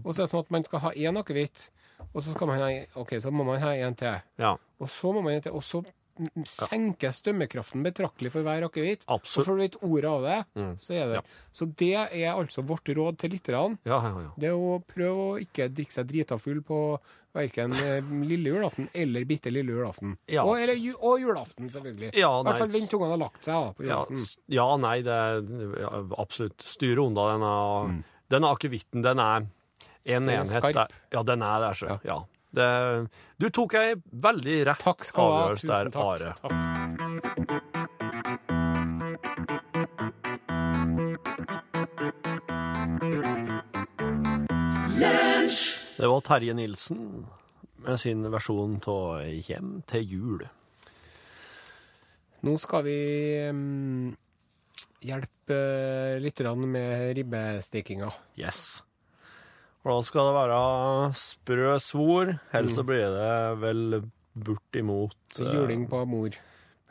[0.04, 1.68] Og så er det sånn at man skal ha én akevitt,
[2.12, 2.70] og så skal man ha
[3.04, 4.18] OK, så må man ha en til.
[4.42, 4.56] Ja.
[4.82, 5.54] Og så må man en til.
[5.54, 5.84] og så
[6.48, 9.04] senkes stømmekraften betraktelig for hver akevitt.
[9.12, 9.22] Og.
[9.42, 9.44] Mm.
[9.46, 10.38] for du vet ordet av det,
[10.82, 13.78] så er det Så det er altså vårt råd til lytterne.
[13.84, 14.32] Ja, ja, ja.
[14.38, 16.80] Det er å prøve å ikke drikke seg drita full på
[17.36, 17.74] verken
[18.24, 20.14] lille julaften eller bitte lille julaften.
[20.32, 20.46] Ja.
[20.48, 22.14] Og, eller, og julaften, selvfølgelig.
[22.16, 24.24] Ja, I hvert fall vent til ungene har lagt seg da, på julaften.
[24.56, 25.42] ja, nei, det er
[25.82, 25.92] ja,
[26.24, 26.64] absolutt.
[26.64, 29.04] Styre unna denne, denne akevitten.
[29.04, 29.44] Den er
[30.06, 30.30] en Mm.
[30.30, 30.62] er enhet.
[30.62, 30.74] skarp.
[30.74, 30.88] Der.
[31.12, 32.00] Ja, den er der, så.
[32.06, 32.20] Ja.
[32.56, 36.06] Det, du tok ei veldig rett Takk skal avgjørelse der, takk.
[36.16, 36.32] Are.
[36.40, 36.54] takk.
[45.96, 47.26] Det var Terje Nilsen
[47.84, 50.48] med sin versjon av Hjem til jul.
[52.46, 53.00] Nå skal vi
[53.52, 54.16] mm,
[55.04, 55.60] hjelpe
[56.22, 58.12] litt med ribbestekinga.
[58.38, 58.84] Yes.
[59.86, 60.60] Og da skal det være
[61.22, 62.88] sprø svor, ellers så Mm.
[62.90, 63.82] blir det vel
[64.36, 66.34] bortimot eh, Juling på mor.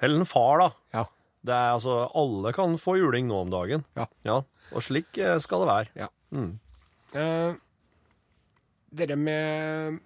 [0.01, 0.69] Eller en far, da.
[0.95, 1.05] Ja.
[1.45, 3.85] Det er altså Alle kan få juling nå om dagen.
[3.99, 4.07] Ja.
[4.25, 4.39] ja.
[4.73, 5.91] Og slik eh, skal det være.
[5.99, 6.09] Ja.
[6.35, 6.55] Mm.
[7.15, 7.55] Uh,
[8.95, 10.01] dere med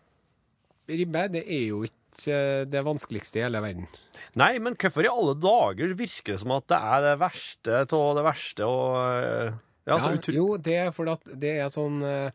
[0.88, 3.87] ribbe, det er jo ikke eh, det vanskeligste i hele verden.
[4.38, 8.14] Nei, men hvorfor i alle dager virker det som at det er det verste av
[8.18, 9.57] det verste og eh,
[9.88, 12.33] Ja, så Ja, jo, det er fordi at det er sånn eh,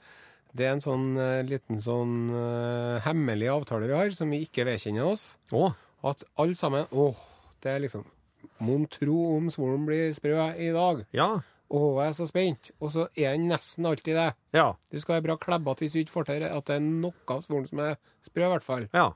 [0.53, 4.67] Det er en sånn eh, liten sånn eh, hemmelig avtale vi har, som vi ikke
[4.67, 5.33] vedkjenner oss.
[5.53, 5.73] Åh.
[6.05, 7.17] At alle sammen Åh,
[7.63, 8.03] det er liksom
[8.63, 11.05] Mon tro om svoren blir sprø i dag.
[11.15, 11.31] ja.
[11.73, 12.69] Åh, jeg er så spent.
[12.83, 14.27] Og så er den nesten alltid det.
[14.53, 14.75] Ja.
[14.93, 17.39] Du skal være bra klebbete hvis du ikke får til at det er noe av
[17.41, 18.85] svoren som er sprø, i hvert fall.
[18.93, 19.07] Ja.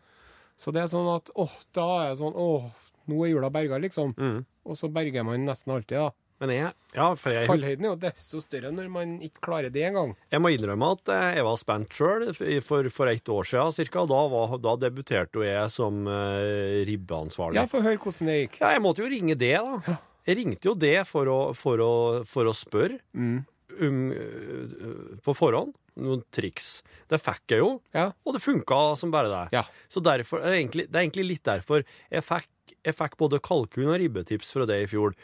[0.58, 2.65] Så det er sånn at åh, da er det sånn Åh,
[3.12, 4.15] nå er jula berga, liksom.
[4.17, 4.39] Mm.
[4.65, 6.10] Og så berger man nesten alltid, da.
[6.39, 9.82] Men jeg, ja, for jeg, Fallhøyden er jo desto større når man ikke klarer det
[9.88, 10.12] engang.
[10.30, 12.28] jeg må innrømme at eh, jeg var spent sjøl
[12.62, 14.04] for, for ett år siden ca.
[14.12, 17.58] Da, var, da debuterte jo jeg som uh, ribbeansvarlig.
[17.58, 18.60] Ja, få høre hvordan det gikk.
[18.62, 19.97] Ja, jeg måtte jo ringe det, da.
[20.28, 21.91] Jeg ringte jo det for å, for å,
[22.30, 23.38] for å spørre Mm.
[23.82, 25.73] um, øh, på forhånd.
[25.97, 26.84] Noen triks.
[27.10, 28.12] Det fikk jeg jo, Ja.
[28.21, 29.43] og det funka som bare det.
[29.58, 29.63] Ja.
[29.89, 31.82] Så derfor, det, er egentlig, det er egentlig litt derfor
[32.13, 32.50] jeg fikk,
[32.86, 35.15] jeg fikk både kalkun og ribbetips fra det i fjor.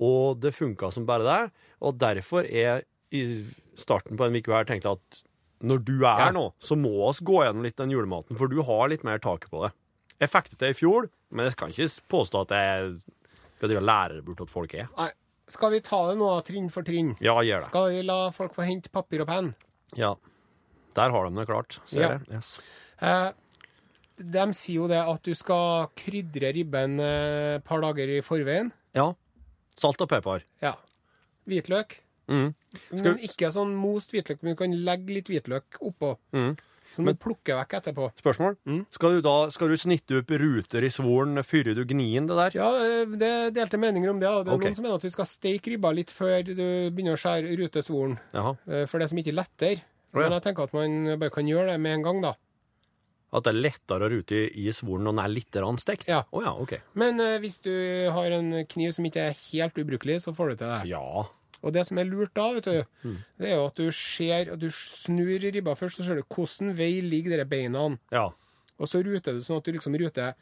[0.00, 1.52] Og det funka som bare det.
[1.84, 2.82] Og derfor er
[3.12, 3.24] i
[3.80, 5.22] starten på en uke her tenkte jeg at
[5.66, 8.62] når du er her nå, så må oss gå gjennom litt den julematen, for du
[8.64, 9.72] har litt mer taket på det.
[10.22, 12.94] Jeg fikk det til i fjor, men jeg kan ikke påstå at jeg
[13.58, 14.88] skal drive og lære bort at folk er.
[14.96, 15.10] Nei,
[15.52, 17.12] skal vi ta det nå, trinn for trinn?
[17.20, 17.68] Ja, gjør det.
[17.68, 19.52] Skal vi la folk få hente papir og penn?
[20.00, 20.14] Ja.
[20.96, 22.08] Der har de det klart, ser Ja.
[22.16, 22.38] jeg.
[22.38, 22.54] Yes.
[23.04, 23.30] Eh,
[24.20, 28.72] de sier jo det at du skal krydre ribben eh, et par dager i forveien.
[28.96, 29.10] Ja.
[29.76, 30.42] Salt og pepper.
[30.62, 30.74] Ja.
[31.48, 32.00] Hvitløk.
[32.30, 32.54] Mm.
[32.94, 36.16] Skal- Men ikke sånn most hvitløk, men du kan legge litt hvitløk oppå.
[36.32, 36.56] Mm.
[36.92, 38.08] Som du plukker vekk etterpå.
[38.18, 38.56] Spørsmål?
[38.66, 38.80] Mm.
[38.90, 42.34] Skal du da skal du snitte opp ruter i svoren før du gnir inn det
[42.36, 42.50] der?
[42.58, 44.26] Ja, eh, det er delte meninger om det.
[44.26, 44.66] Det er okay.
[44.70, 46.54] noen som mener at du skal steke ribba litt før du
[46.90, 48.18] begynner å skjære rute svoren.
[48.34, 48.56] Jaha.
[48.68, 49.82] eh, For det som ikke letter.
[50.12, 50.28] Oh, ja.
[50.28, 52.34] Men jeg tenker at man bare kan gjøre det med en gang, da.
[53.32, 56.08] At det er lettere å rute i, svoren når den er litt stekt?
[56.10, 56.24] Ja.
[56.32, 56.74] Oh, ja, OK.
[56.98, 57.70] Men uh, hvis du
[58.10, 60.80] har en kniv som ikke er helt ubrukelig, så får du til det.
[60.90, 61.26] Ja.
[61.60, 63.16] Og det som er lurt da, vet du, Mm.
[63.38, 66.74] det er jo at du ser at du snur ribba først, så ser du hvordan
[66.74, 67.96] vei ligger dere beina.
[68.10, 68.30] Ja.
[68.80, 70.34] Og så ruter du sånn at du liksom ruter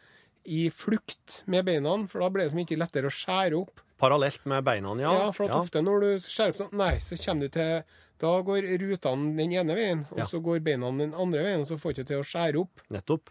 [0.46, 3.82] i flukt med beina, for da blir det som ikke lettere å skjære opp.
[3.98, 5.12] Parallelt med beina, ja.
[5.12, 7.82] Ja, for at ofte når du skjærer opp sånn, nei, så kommer du til
[8.18, 10.24] Da går rutene den ene veien, og Ja.
[10.24, 12.80] så går beina den andre veien, og så får du ikke til å skjære opp.
[12.90, 13.30] Nettopp.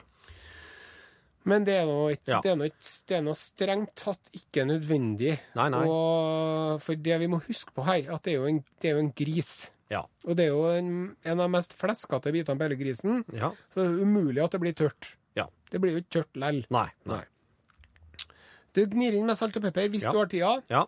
[1.43, 3.33] Men det er ikke- Ja.
[3.33, 5.39] strengt tatt ikke nødvendig.
[5.55, 5.85] Nei, nei.
[5.85, 8.93] Og for det vi må huske på her, at det er jo en, det er
[8.95, 9.71] jo en gris.
[9.89, 10.03] Ja.
[10.25, 13.51] Og det er jo en, en av de mest fleskete bitene på hele grisen, Ja.
[13.69, 15.15] så det er umulig at det blir tørt.
[15.35, 15.47] Ja.
[15.69, 16.65] Det blir jo ikke tørt lell.
[16.69, 16.89] Nei.
[17.05, 17.23] Nei.
[18.73, 20.11] Du gnir inn med salt og pepper hvis Ja.
[20.11, 20.61] du har tida.
[20.69, 20.85] Ja.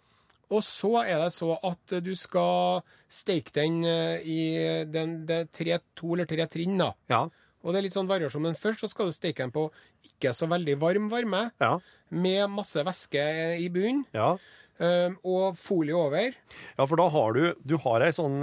[0.52, 5.78] Og så er det så at du skal steke den eh, i den, det tre,
[5.96, 6.94] to eller tre trinn, da.
[7.10, 7.28] Ja.
[7.64, 9.70] Og det er litt sånn variasjon, men først så skal du steke den på
[10.06, 11.78] ikke så veldig varm varme, Ja.
[12.10, 14.38] med masse væske i bunnen, Ja.
[14.80, 16.34] eh, og folie over.
[16.78, 18.42] Ja, for da har du Du har ei sånn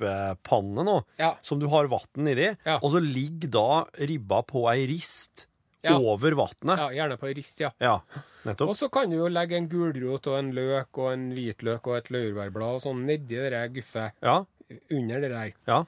[0.00, 1.34] djupepanne nå, Ja.
[1.42, 2.78] som du har vann nedi, Ja.
[2.82, 5.46] og så ligger da ribba på ei rist
[5.82, 5.94] Ja.
[5.98, 6.78] over vannet.
[6.78, 7.70] Ja, gjerne på rist, ja.
[7.80, 8.00] Ja,
[8.44, 8.68] nettopp.
[8.68, 11.96] Og så kan du jo legge en gulrot og en løk og en hvitløk og
[11.96, 14.44] et laurbærblad og sånn nedi det der guffet Ja,
[14.90, 15.52] under det der.
[15.66, 15.84] ja.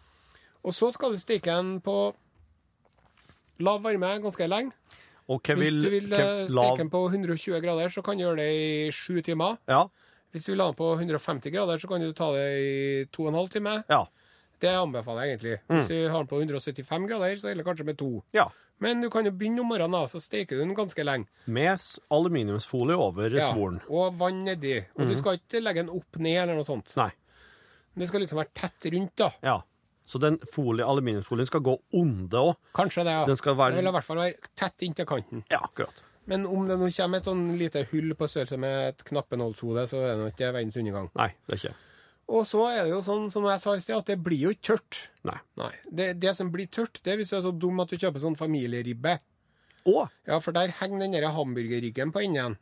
[0.65, 2.15] Og så skal du steke den på
[3.63, 4.73] lav varme ganske lenge.
[5.29, 8.37] Hva Hvis du vil hva- eh, steke den på 120 grader, så kan du gjøre
[8.37, 9.59] det i sju timer.
[9.69, 9.87] Ja,
[10.33, 13.25] Hvis du vil ha den på 150 grader, så kan du ta det i to
[13.25, 13.85] og en halv time.
[13.89, 14.07] ja,
[14.61, 15.59] Det anbefaler jeg egentlig.
[15.69, 18.23] Hvis du har den på 175 grader, så gjelder det kanskje med to.
[18.33, 18.49] ja.
[18.81, 21.27] Men du kan jo begynne om morgenen, da, så steker du den ganske lenge.
[21.47, 21.79] Med
[22.11, 23.81] aluminiumsfolie over Ja, svoren.
[23.89, 24.81] Og vann nedi.
[24.99, 26.95] Og du skal ikke legge den opp ned eller noe sånt.
[26.97, 27.11] Nei.
[27.95, 29.31] Det skal liksom være tett rundt, da.
[29.43, 29.59] Ja.
[30.07, 32.57] Så den folie, aluminiumsfolien skal gå onde òg.
[32.75, 33.25] Kanskje det, ja.
[33.27, 35.45] Den skal være- Den vil i hvert fall være tett inntil kanten.
[35.51, 36.03] Ja, akkurat.
[36.27, 39.97] Men om det nå kommer et sånn lite hull på størrelse med et knappenålshode, så
[40.03, 41.11] er det nå ikke verdens undergang.
[41.15, 41.75] Nei, det er ikke.
[42.31, 44.53] Og så er det jo sånn som jeg sa i sted, at det blir jo
[44.55, 45.01] ikke tørt.
[45.27, 45.39] Nei.
[45.59, 45.73] Nei.
[45.91, 48.23] Det, det som blir tørt, det er hvis du er så dum at du kjøper
[48.23, 49.19] sånn familieribbe.
[49.91, 50.05] Å!
[50.29, 52.57] Ja, for der henger den der hamburgerryggen på enden.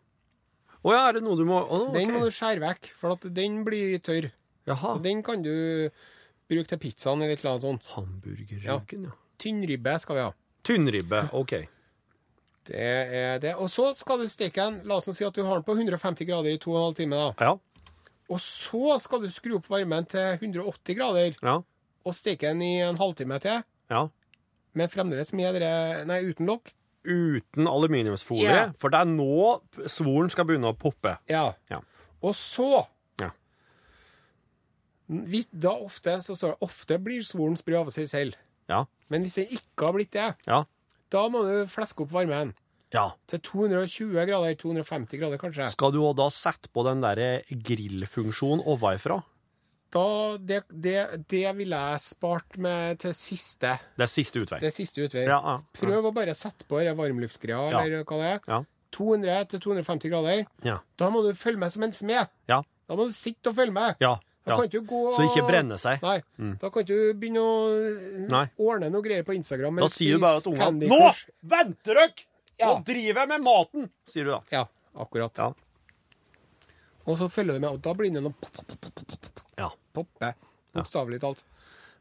[0.80, 1.98] Å ja, er det noe du må Å, okay.
[1.98, 4.30] Den må du skjære vekk, for at den blir tørr.
[4.68, 4.94] Jaha.
[4.96, 5.52] Så den kan du
[6.50, 7.90] bruke til pizzaen eller et eller annet sånt.
[7.98, 8.78] Hamburgerryggen, ja.
[8.80, 9.12] ja.
[9.40, 10.32] tynnribbe skal vi ha.
[10.66, 11.54] Tynnribbe, OK.
[12.70, 12.76] Det
[13.20, 13.54] er det.
[13.60, 14.80] Og så skal du steke den.
[14.88, 17.30] La oss si at du har den på 150 grader i 2 12 timer.
[17.30, 17.50] da.
[17.50, 17.54] Ja.
[18.30, 21.56] Og så skal du skru opp varmen til 180 grader Ja.
[22.06, 23.62] og steke den i en halvtime til.
[23.90, 24.06] ja.
[24.72, 26.70] Men fremdeles med dere Nei, uten lokk.
[27.04, 28.72] Uten aluminiumsfolie, Ja.
[28.78, 31.18] for det er nå svoren skal begynne å poppe.
[31.28, 31.54] Ja.
[31.68, 31.80] Ja.
[32.22, 32.86] Og så
[33.20, 33.30] Ja.
[35.10, 38.34] hvis, Da ofte så står det ofte blir svoren sprø av seg selv.
[38.68, 38.84] Ja.
[39.10, 40.64] Men hvis den ikke har blitt det, Ja.
[41.10, 42.54] da må du fleske opp varmen.
[42.94, 43.06] Ja.
[43.30, 45.68] Til 220 grader, 250 grader kanskje.
[45.74, 49.20] Skal du da sette på den der grillfunksjonen ovenfra?
[49.90, 50.02] Da,
[50.38, 50.98] det, det,
[51.30, 53.72] det ville jeg spart med til siste.
[53.98, 54.60] Det er siste utvei.
[54.62, 55.24] Det er siste utvei.
[55.26, 55.80] Ja, ja, ja.
[55.80, 58.44] Prøv å bare sette på denne varmluftgreia, eller hva det er.
[58.46, 58.60] Ja.
[58.94, 60.44] 200-250 grader.
[60.66, 60.78] Ja.
[60.98, 62.30] Da må du følge med som en smed.
[62.50, 62.60] Ja.
[62.90, 63.98] Da må du sitte og følge med.
[64.02, 64.16] Ja.
[64.46, 66.00] Da kan du gå Så det ikke brenner seg.
[66.02, 66.54] Nei.
[66.62, 67.56] Da kan du begynne å
[68.30, 68.46] Nei.
[68.62, 69.82] ordne noe greier på Instagram.
[69.82, 71.00] Da sier du bare at ungene Nå
[71.50, 72.26] venter dere!
[72.60, 72.74] Ja.
[72.76, 73.90] Nå driver jeg med maten!
[74.08, 74.40] Sier du da.
[74.52, 74.64] Ja,
[75.00, 75.40] akkurat.
[75.40, 75.50] Ja.
[77.08, 79.30] Og så følger du med, og da blir det noe pop, pop, pop, pop, pop,
[79.34, 79.70] pop, Ja.
[79.96, 80.34] poppe.
[80.74, 81.44] Bokstavelig talt.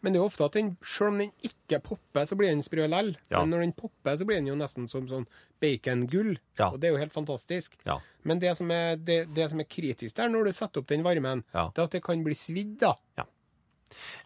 [0.01, 2.61] Men det er jo ofte at den, selv om den ikke popper, så blir den
[2.63, 3.09] sprø likevel.
[3.31, 3.41] Ja.
[3.41, 5.25] Men når den popper, så blir den jo nesten som sånn
[5.59, 6.37] bacongull.
[6.59, 6.69] Ja.
[6.71, 7.75] Og det er jo helt fantastisk.
[7.87, 7.97] Ja.
[8.23, 11.03] Men det som, er, det, det som er kritisk der, når du setter opp den
[11.03, 12.93] varmen, det er at det kan bli svidd, da.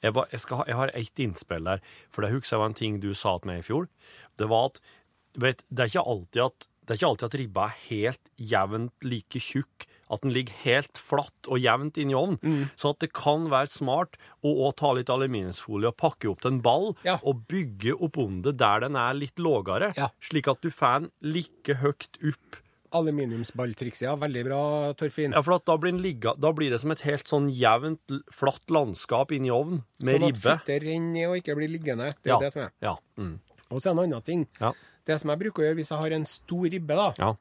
[0.04, 2.78] Jeg, ba, jeg, ha, jeg har ett innspill der, for det husker jeg var en
[2.78, 3.88] ting du sa til meg i fjor.
[4.38, 4.82] Det var at
[5.34, 8.32] du vet, det er ikke alltid at, det er ikke alltid at ribba er helt
[8.38, 9.88] jevnt like tjukk.
[10.13, 12.38] At den ligger helt flatt og jevnt inni ovnen.
[12.43, 12.65] Mm.
[12.78, 16.52] Så at det kan være smart å, å ta litt aluminiumsfolie og pakke opp til
[16.52, 17.15] en ball, Ja.
[17.24, 20.10] og bygge opp under der den er litt lågere, Ja.
[20.22, 22.60] slik at du får den like høyt opp.
[22.93, 24.15] Aluminiumsballtrikset, ja.
[24.19, 24.60] Veldig bra,
[25.00, 25.34] Torfinn.
[25.34, 28.02] Ja, for at da blir, den ligga, da blir det som et helt sånn jevnt,
[28.30, 30.58] flatt landskap inni ovnen, med sånn at ribbe.
[30.60, 32.12] fettet renner ned og ikke blir liggende.
[32.22, 32.39] Det er Ja.
[32.39, 32.72] det som er.
[32.82, 32.96] Ja.
[33.17, 33.39] Mm.
[33.73, 34.45] Og så er det en annen ting.
[34.62, 34.71] Ja.
[35.05, 37.33] Det som jeg bruker å gjøre hvis jeg har en stor ribbe, da Ja.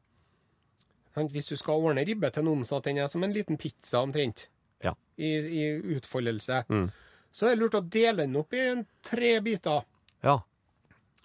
[1.29, 4.01] Hvis du skal ordne ribbe til noen sånn at den er som en liten pizza
[4.01, 4.47] omtrent,
[4.83, 4.95] Ja.
[5.19, 5.65] i, i
[5.97, 6.91] utfoldelse, Mm.
[7.31, 9.85] så er det lurt å dele den opp i en tre biter.
[10.23, 10.39] ja.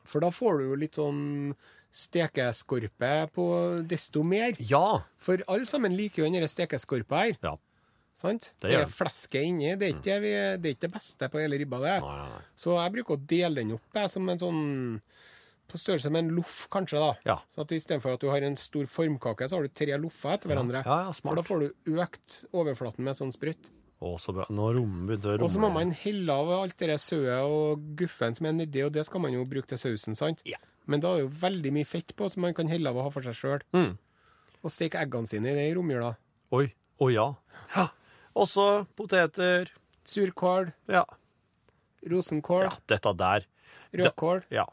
[0.06, 1.54] For da får du jo litt sånn
[1.92, 3.46] stekeskorpe på
[3.88, 4.54] desto mer.
[4.60, 5.02] Ja.
[5.18, 7.38] For alle sammen liker jo denne stekeskorpa her.
[7.44, 7.56] Ja.
[8.18, 8.52] Sant?
[8.58, 8.92] Det Det de.
[8.98, 9.76] flesket inni.
[9.78, 11.96] Det er, ikke, det det er ikke det beste på hele ribba, det.
[12.02, 12.46] Nei, nei, nei.
[12.58, 14.62] Så jeg bruker å dele den opp jeg, som en sånn
[15.68, 16.98] På størrelse med en loff, kanskje.
[17.04, 17.10] da.
[17.28, 17.36] Ja.
[17.52, 20.48] Så at Istedenfor at du har en stor formkake, så har du tre loffer etter
[20.48, 20.80] hverandre.
[20.86, 23.34] Ja, ja, For da får du økt overflaten med sånn
[25.36, 28.84] å Og så må man helle av alt det søet og guffen som er nedi,
[28.86, 30.42] og det skal man jo bruke til sausen, sant?
[30.48, 30.58] Ja.
[30.88, 33.12] Men da er jo veldig mye fett på som man kan helle av og ha
[33.12, 33.66] for seg sjøl.
[33.76, 33.98] Mm.
[34.64, 36.16] Og steke eggene sine i det i romjula.
[36.56, 36.70] Oi.
[36.98, 37.26] Å ja.
[37.76, 37.88] ja.
[38.38, 39.72] Og så poteter.
[40.08, 41.04] Surkål, Ja.
[42.08, 42.72] rosenkål, ja.
[42.88, 43.46] Dette der.
[43.94, 44.66] rødkål, Ja.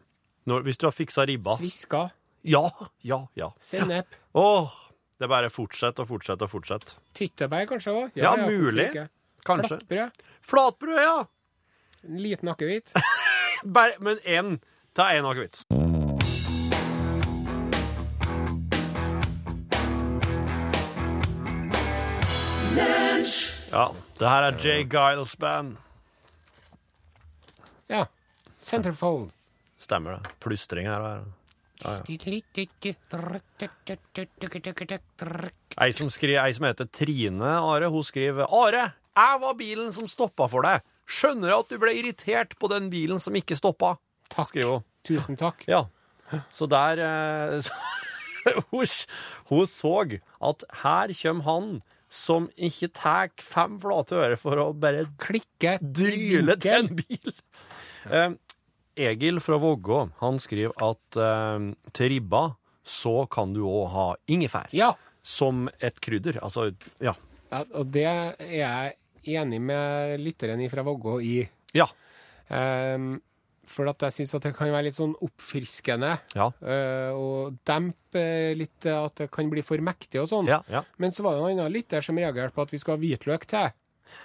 [0.46, 2.11] Når, hvis du har fiksa ribba sviska,
[2.44, 2.68] Ja,
[3.03, 3.48] ja, ja.
[3.59, 4.70] sennep, Åh,
[5.18, 6.94] det bare fortsett og fortsett og fortsett.
[7.14, 8.11] tyttebær kanskje òg?
[8.14, 9.09] Ja, mulig.
[9.44, 9.79] Kanskje.
[9.88, 10.11] Flatbrød.
[10.42, 11.24] Flatbrød, ja.
[12.05, 12.92] En liten akevitt.
[14.00, 14.61] Men én.
[14.94, 15.64] Ta én akevitt.
[23.74, 23.88] Ja,
[24.20, 25.72] det her er Jay Giles Band.
[27.90, 28.04] Ja.
[28.56, 29.32] Centerfold.
[29.82, 30.34] Stemmer det.
[30.44, 31.24] Plystring her og her.
[35.84, 38.84] Ei som, skriver, ei som heter Trine Are, hun skriver Are,
[39.18, 40.84] jeg var bilen som stoppa for deg.
[41.10, 43.96] Skjønner at du ble irritert på den bilen som ikke stoppa.
[44.30, 44.52] Takk.
[44.52, 44.87] Skriver hun.
[45.04, 45.66] Tusen takk.
[45.68, 45.82] Ja.
[46.54, 47.74] Så der eh, så,
[48.70, 48.87] hun,
[49.50, 51.68] hun så at her kommer han
[52.14, 55.77] som ikke tar fem flate øre for å bare Klikke.
[55.83, 57.33] dryle til en bil.
[58.07, 58.35] Eh,
[59.11, 61.64] Egil fra Vågå han skriver at eh,
[61.96, 62.44] til ribba
[62.87, 64.92] så kan du òg ha ingefær Ja.
[65.24, 66.38] som et krydder.
[66.44, 66.68] Altså,
[67.03, 67.14] ja.
[67.50, 67.62] ja.
[67.74, 68.94] Og det er jeg
[69.40, 71.38] enig med lytteren fra Vågå i.
[71.74, 71.87] Ja.
[72.53, 73.16] Ehm,
[73.70, 76.12] for at jeg syns det kan være litt sånn oppfriskende.
[76.37, 76.50] Ja.
[76.62, 78.24] Uh, og dempe
[78.59, 80.46] litt eh, at det kan bli for mektig og sånn.
[80.50, 80.85] Ja, ja.
[81.03, 83.46] Men så var det en annen lytter som reagerte på at vi skulle ha hvitløk
[83.50, 83.72] til.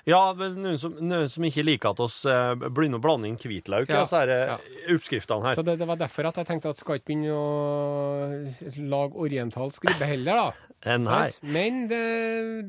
[0.05, 3.39] ja men noen som, noen som ikke liker at oss eh, begynner å blande inn
[3.41, 4.57] hvitløk i Ja, her, ja.
[4.59, 5.57] eh, oppskriftene her.
[5.57, 9.89] Så det, det var derfor at jeg tenkte at skal ikke begynne å lage orientalsk
[9.89, 10.75] ribbe heller, da.
[10.85, 11.25] Eh, Nei.
[11.43, 12.03] Men det,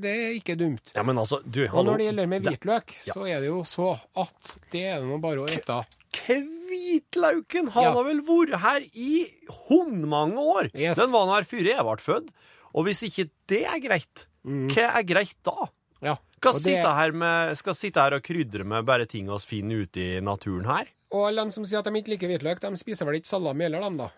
[0.03, 0.95] det er ikke dumt.
[0.97, 3.61] Ja, men altså, du, Og når det gjelder med Det- hvitløk, så er det jo
[3.69, 3.93] så
[4.25, 5.83] at det er det nå bare å ete.
[6.13, 7.93] Hvitlauken han Ja.
[7.95, 9.27] har vel vært her i
[9.69, 10.71] hundmange år.
[10.75, 10.97] Yes.
[10.97, 12.31] Den var her før jeg ble født.
[12.75, 15.69] Og hvis ikke det er greit, hva er greit da?
[16.03, 16.17] Ja.
[16.41, 16.55] Skal Mm.
[16.55, 20.01] Det- sitte, her med, skal sitte her og krydre med bare ting vi finner ute
[20.17, 20.87] i naturen her?
[21.13, 23.63] Og alle de som sier at de ikke liker hvitløk, de spiser vel ikke salami
[23.65, 24.09] heller, dem, da?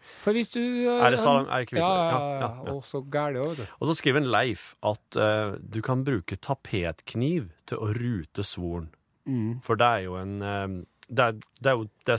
[0.00, 2.12] For hvis du eh, Er det salami- er det ikke hvitløk?
[2.12, 2.40] ja.
[2.40, 2.72] ja, ja.
[2.72, 3.66] Og så gæli òg, vet du.
[3.80, 8.88] Og så skriver en Leif at uh, du kan bruke tapetkniv til å rute svoren.
[9.26, 9.58] Mm.
[9.66, 10.66] For det er jo en eh,
[11.06, 12.18] det, er, det er jo det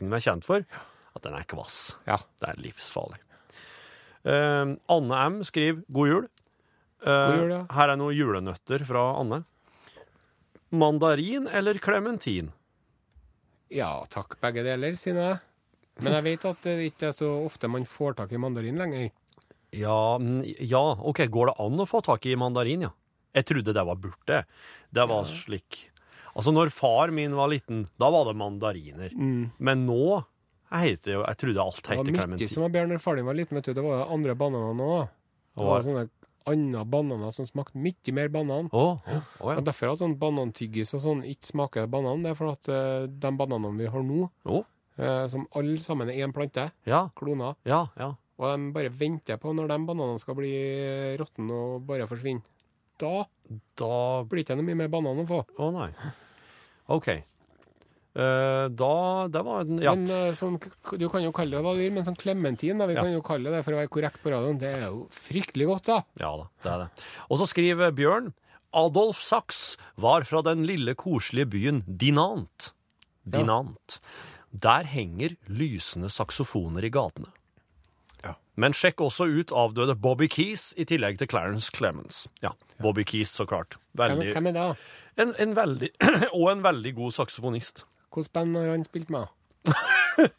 [0.00, 0.64] vi er kjent for,
[1.16, 1.96] at den er kvass.
[2.08, 2.18] Ja.
[2.40, 3.20] Det er livsfarlig.
[4.26, 6.24] Uh, Anne M skriver 'God jul'.
[6.98, 7.60] Uh, God jul, ja.
[7.76, 9.44] Her er noen julenøtter fra Anne.
[10.74, 12.50] Mandarin eller klementin?
[13.72, 15.38] ja takk, begge deler, sier jeg.
[16.04, 19.08] Men jeg vet at det ikke er så ofte man får tak i mandarin lenger.
[19.74, 20.18] Ja,
[20.60, 22.92] ja, OK, går det an å få tak i mandarin, ja?
[23.36, 24.42] Jeg trodde det var borte.
[24.92, 25.86] Det var slik
[26.36, 29.14] Altså, når far min var liten, da var det mandariner.
[29.58, 30.24] Men nå
[30.66, 31.88] jeg heter jo Jeg trodde alt Mm.
[31.88, 32.48] Det var mye klementin.
[32.50, 33.72] som var bedre når far din var liten, vet du.
[33.74, 35.08] Det var jo andre bananer nå.
[35.56, 36.08] Det var sånne
[36.46, 38.68] andre bananer som smakte mye mer banan.
[38.72, 39.56] Å, å, å, ja.
[39.56, 43.06] Og derfor at sånn banantyggis og sånn ikke smaker banan, det er for at eh,
[43.06, 44.60] de bananene vi har nå, Å,
[44.98, 48.12] eh, som alle sammen er én plante, ja, kloner, ja, ja.
[48.38, 50.52] og de bare venter på når de bananene skal bli
[51.18, 52.42] råtne og bare forsvinne.
[52.98, 53.24] Da
[53.76, 55.42] Da blir det ikke noe mye mer banan å få.
[55.58, 55.90] Å, nei.
[56.88, 57.08] OK.
[58.16, 59.92] Uh, da Det var en Ja.
[59.94, 60.56] Men uh, sånn,
[60.96, 63.02] du kan jo kalle det hva du vil, men sånn klementin, da, vi Ja.
[63.04, 65.84] kan jo kalle det for å være korrekt på radioen, det er jo fryktelig godt,
[65.90, 65.98] da.
[66.22, 67.04] Ja da, det er det.
[67.28, 68.32] Og så skriver Bjørn
[68.76, 72.72] Adolf Sachs var fra den lille koselige byen Dinant.
[73.24, 74.00] Dinant.
[74.52, 77.28] Der henger lysende saksofoner i gatene.
[78.24, 78.34] Ja.
[78.56, 82.26] Men sjekk også ut avdøde Bobby Keys i tillegg til Clarence Clemens.
[82.42, 83.76] Ja, Bobby Keys, så klart.
[83.96, 84.66] Hvem, Veldig, hvem er det?
[85.18, 85.90] En, en veldig,
[86.38, 87.84] og en veldig god saksofonist.
[88.14, 89.26] Hvilket band har han spilt med?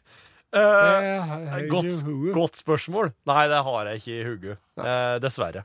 [0.48, 1.98] Eh, Godt,
[2.32, 3.10] godt spørsmål.
[3.28, 4.54] Nei, det har jeg ikke i hodet.
[4.80, 5.62] Eh, dessverre.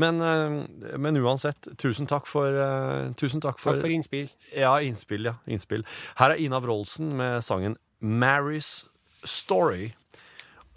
[0.00, 4.30] Men, eh, men uansett, tusen takk for, eh, tusen takk for, Takk for innspill.
[4.56, 5.34] Ja, innspill, ja.
[5.46, 5.84] Innspill.
[6.16, 8.86] Her er Ina Wroldsen med sangen 'Mary's
[9.22, 9.92] Story'.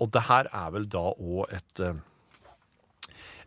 [0.01, 1.93] Og det her er vel da òg et eh,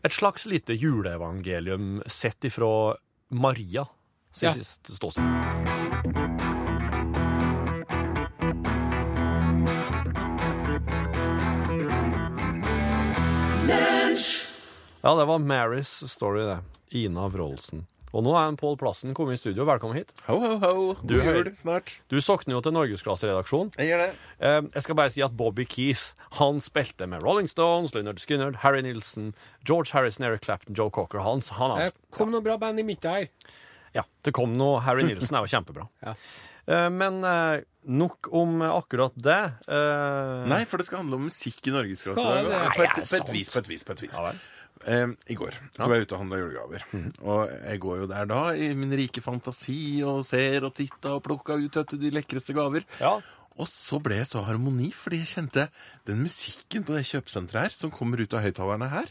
[0.04, 2.96] Et slags lite juleevangelium sett ifra
[3.30, 3.84] Maria
[4.40, 4.54] Ja.
[4.54, 5.22] ståsted.
[15.00, 16.58] Ja, det var Mary's Story, det.
[16.90, 17.86] Ina Wroldsen.
[18.16, 19.66] Og nå er en Pål Plassen kommet i studio.
[19.68, 20.14] Velkommen hit.
[20.26, 20.94] Ho, ho, ho.
[21.04, 21.92] Du God hører- jul snart.
[22.08, 23.72] Du sokner jo til Norgesklasseredaksjonen.
[23.76, 24.14] Jeg gjør det.
[24.40, 28.52] Eh, jeg skal bare si at Bobby Keys han spilte med Rolling Stones, Leonard Skinner,
[28.64, 31.20] Harry Nilsen, George Harrison, Eric Clapton, Joe Cocker.
[31.20, 33.28] Han, han har, kom noe bra band i midten her.
[33.98, 35.88] Ja, det kom noe Harry Nilsen er jo kjempebra.
[36.06, 36.14] Ja.
[36.68, 39.38] Eh, men eh, nok om akkurat det.
[39.72, 42.20] Eh, Nei, for det skal handle om musikk i norgesklasse.
[42.20, 42.58] Skal det?
[42.76, 43.84] På, et- på et vis, på et vis.
[43.88, 44.18] på et vis.
[44.18, 44.40] Ja vel.
[44.86, 46.84] Eh, I går så var jeg ute og handla julegaver.
[47.24, 51.24] Og jeg går jo der da i min rike fantasi og ser og titta og
[51.24, 52.84] plukka ut vet de lekreste gaver.
[53.00, 53.16] Ja.
[53.58, 55.64] Og så ble jeg så harmoni, fordi jeg kjente
[56.06, 59.08] den musikken på det kjøpesenteret her, som kommer ut av høyttalerne her,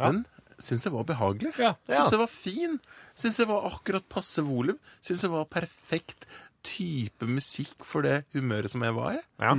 [0.00, 0.24] den
[0.64, 1.52] syns jeg var behagelig.
[1.60, 1.74] Ja.
[1.88, 2.78] Syns jeg var fin.
[3.18, 4.80] Syns jeg var akkurat passe volum.
[5.04, 6.26] Syns jeg var perfekt
[6.64, 9.24] type musikk for det humøret som jeg var i.
[9.44, 9.54] Ja.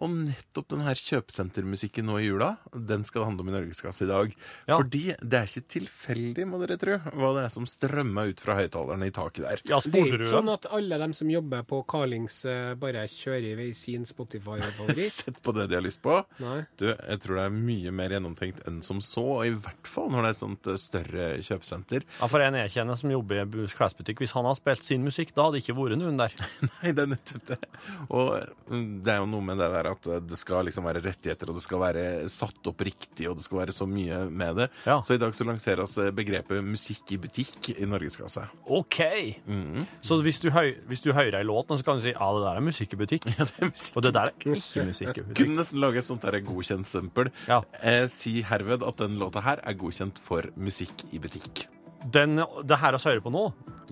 [0.00, 4.06] Og nettopp den her kjøpesentermusikken nå i jula, den skal det handle om i Norgesklasse
[4.06, 4.32] i dag.
[4.68, 4.78] Ja.
[4.78, 8.56] Fordi det er ikke tilfeldig, må dere tro, hva det er som strømmer ut fra
[8.60, 9.62] høyttalerne i taket der.
[9.68, 13.50] ja, Det er ikke sånn at alle dem som jobber på Carlings, eh, bare kjører
[13.52, 15.12] i vei sin Spotify-favoritt.
[15.20, 16.16] Sett på det de har lyst på.
[16.40, 16.62] Nei.
[16.80, 20.10] Du, jeg tror det er mye mer gjennomtenkt enn som så, og i hvert fall
[20.12, 22.06] når det er et sånt eh, større kjøpesenter.
[22.20, 25.34] Ja, For en jeg kjenner som jobber i klesbutikk, hvis han har spilt sin musikk,
[25.36, 26.34] da hadde det ikke vært noen der.
[26.70, 27.60] Nei, det er nettopp det.
[28.08, 28.32] Og
[28.70, 31.50] mm, det er jo noe med det der at eh, det skal liksom være rettigheter,
[31.50, 34.68] og det skal være satt opp riktig, og det skal være så mye med det.
[34.86, 34.98] Ja.
[35.04, 38.46] Så i dag så lanseres eh, begrepet musikk i butikk i norgesklasse.
[38.70, 39.00] OK!
[39.46, 39.84] Mm.
[40.04, 42.44] Så hvis du, høy, hvis du hører ei låt, så kan du si ja, det
[42.46, 43.28] der er musikk i butikk.
[43.40, 43.96] Ja, det er musikk.
[43.96, 45.36] Og det der er ikke musikk i butikk.
[45.38, 47.30] Kunne nesten lage et sånt der godkjent stempel.
[47.48, 47.62] Ja.
[47.80, 51.66] Eh, si herved at den låta her er godkjent for musikk i butikk.
[52.12, 53.42] Den, det her vi hører på nå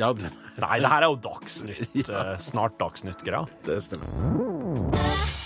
[0.01, 0.31] Ja, det,
[0.63, 1.99] Nei, det her er jo Dagsnytt.
[2.09, 2.39] ja.
[2.41, 3.45] snart Dagsnytt-greia.
[3.69, 5.38] det stemmer.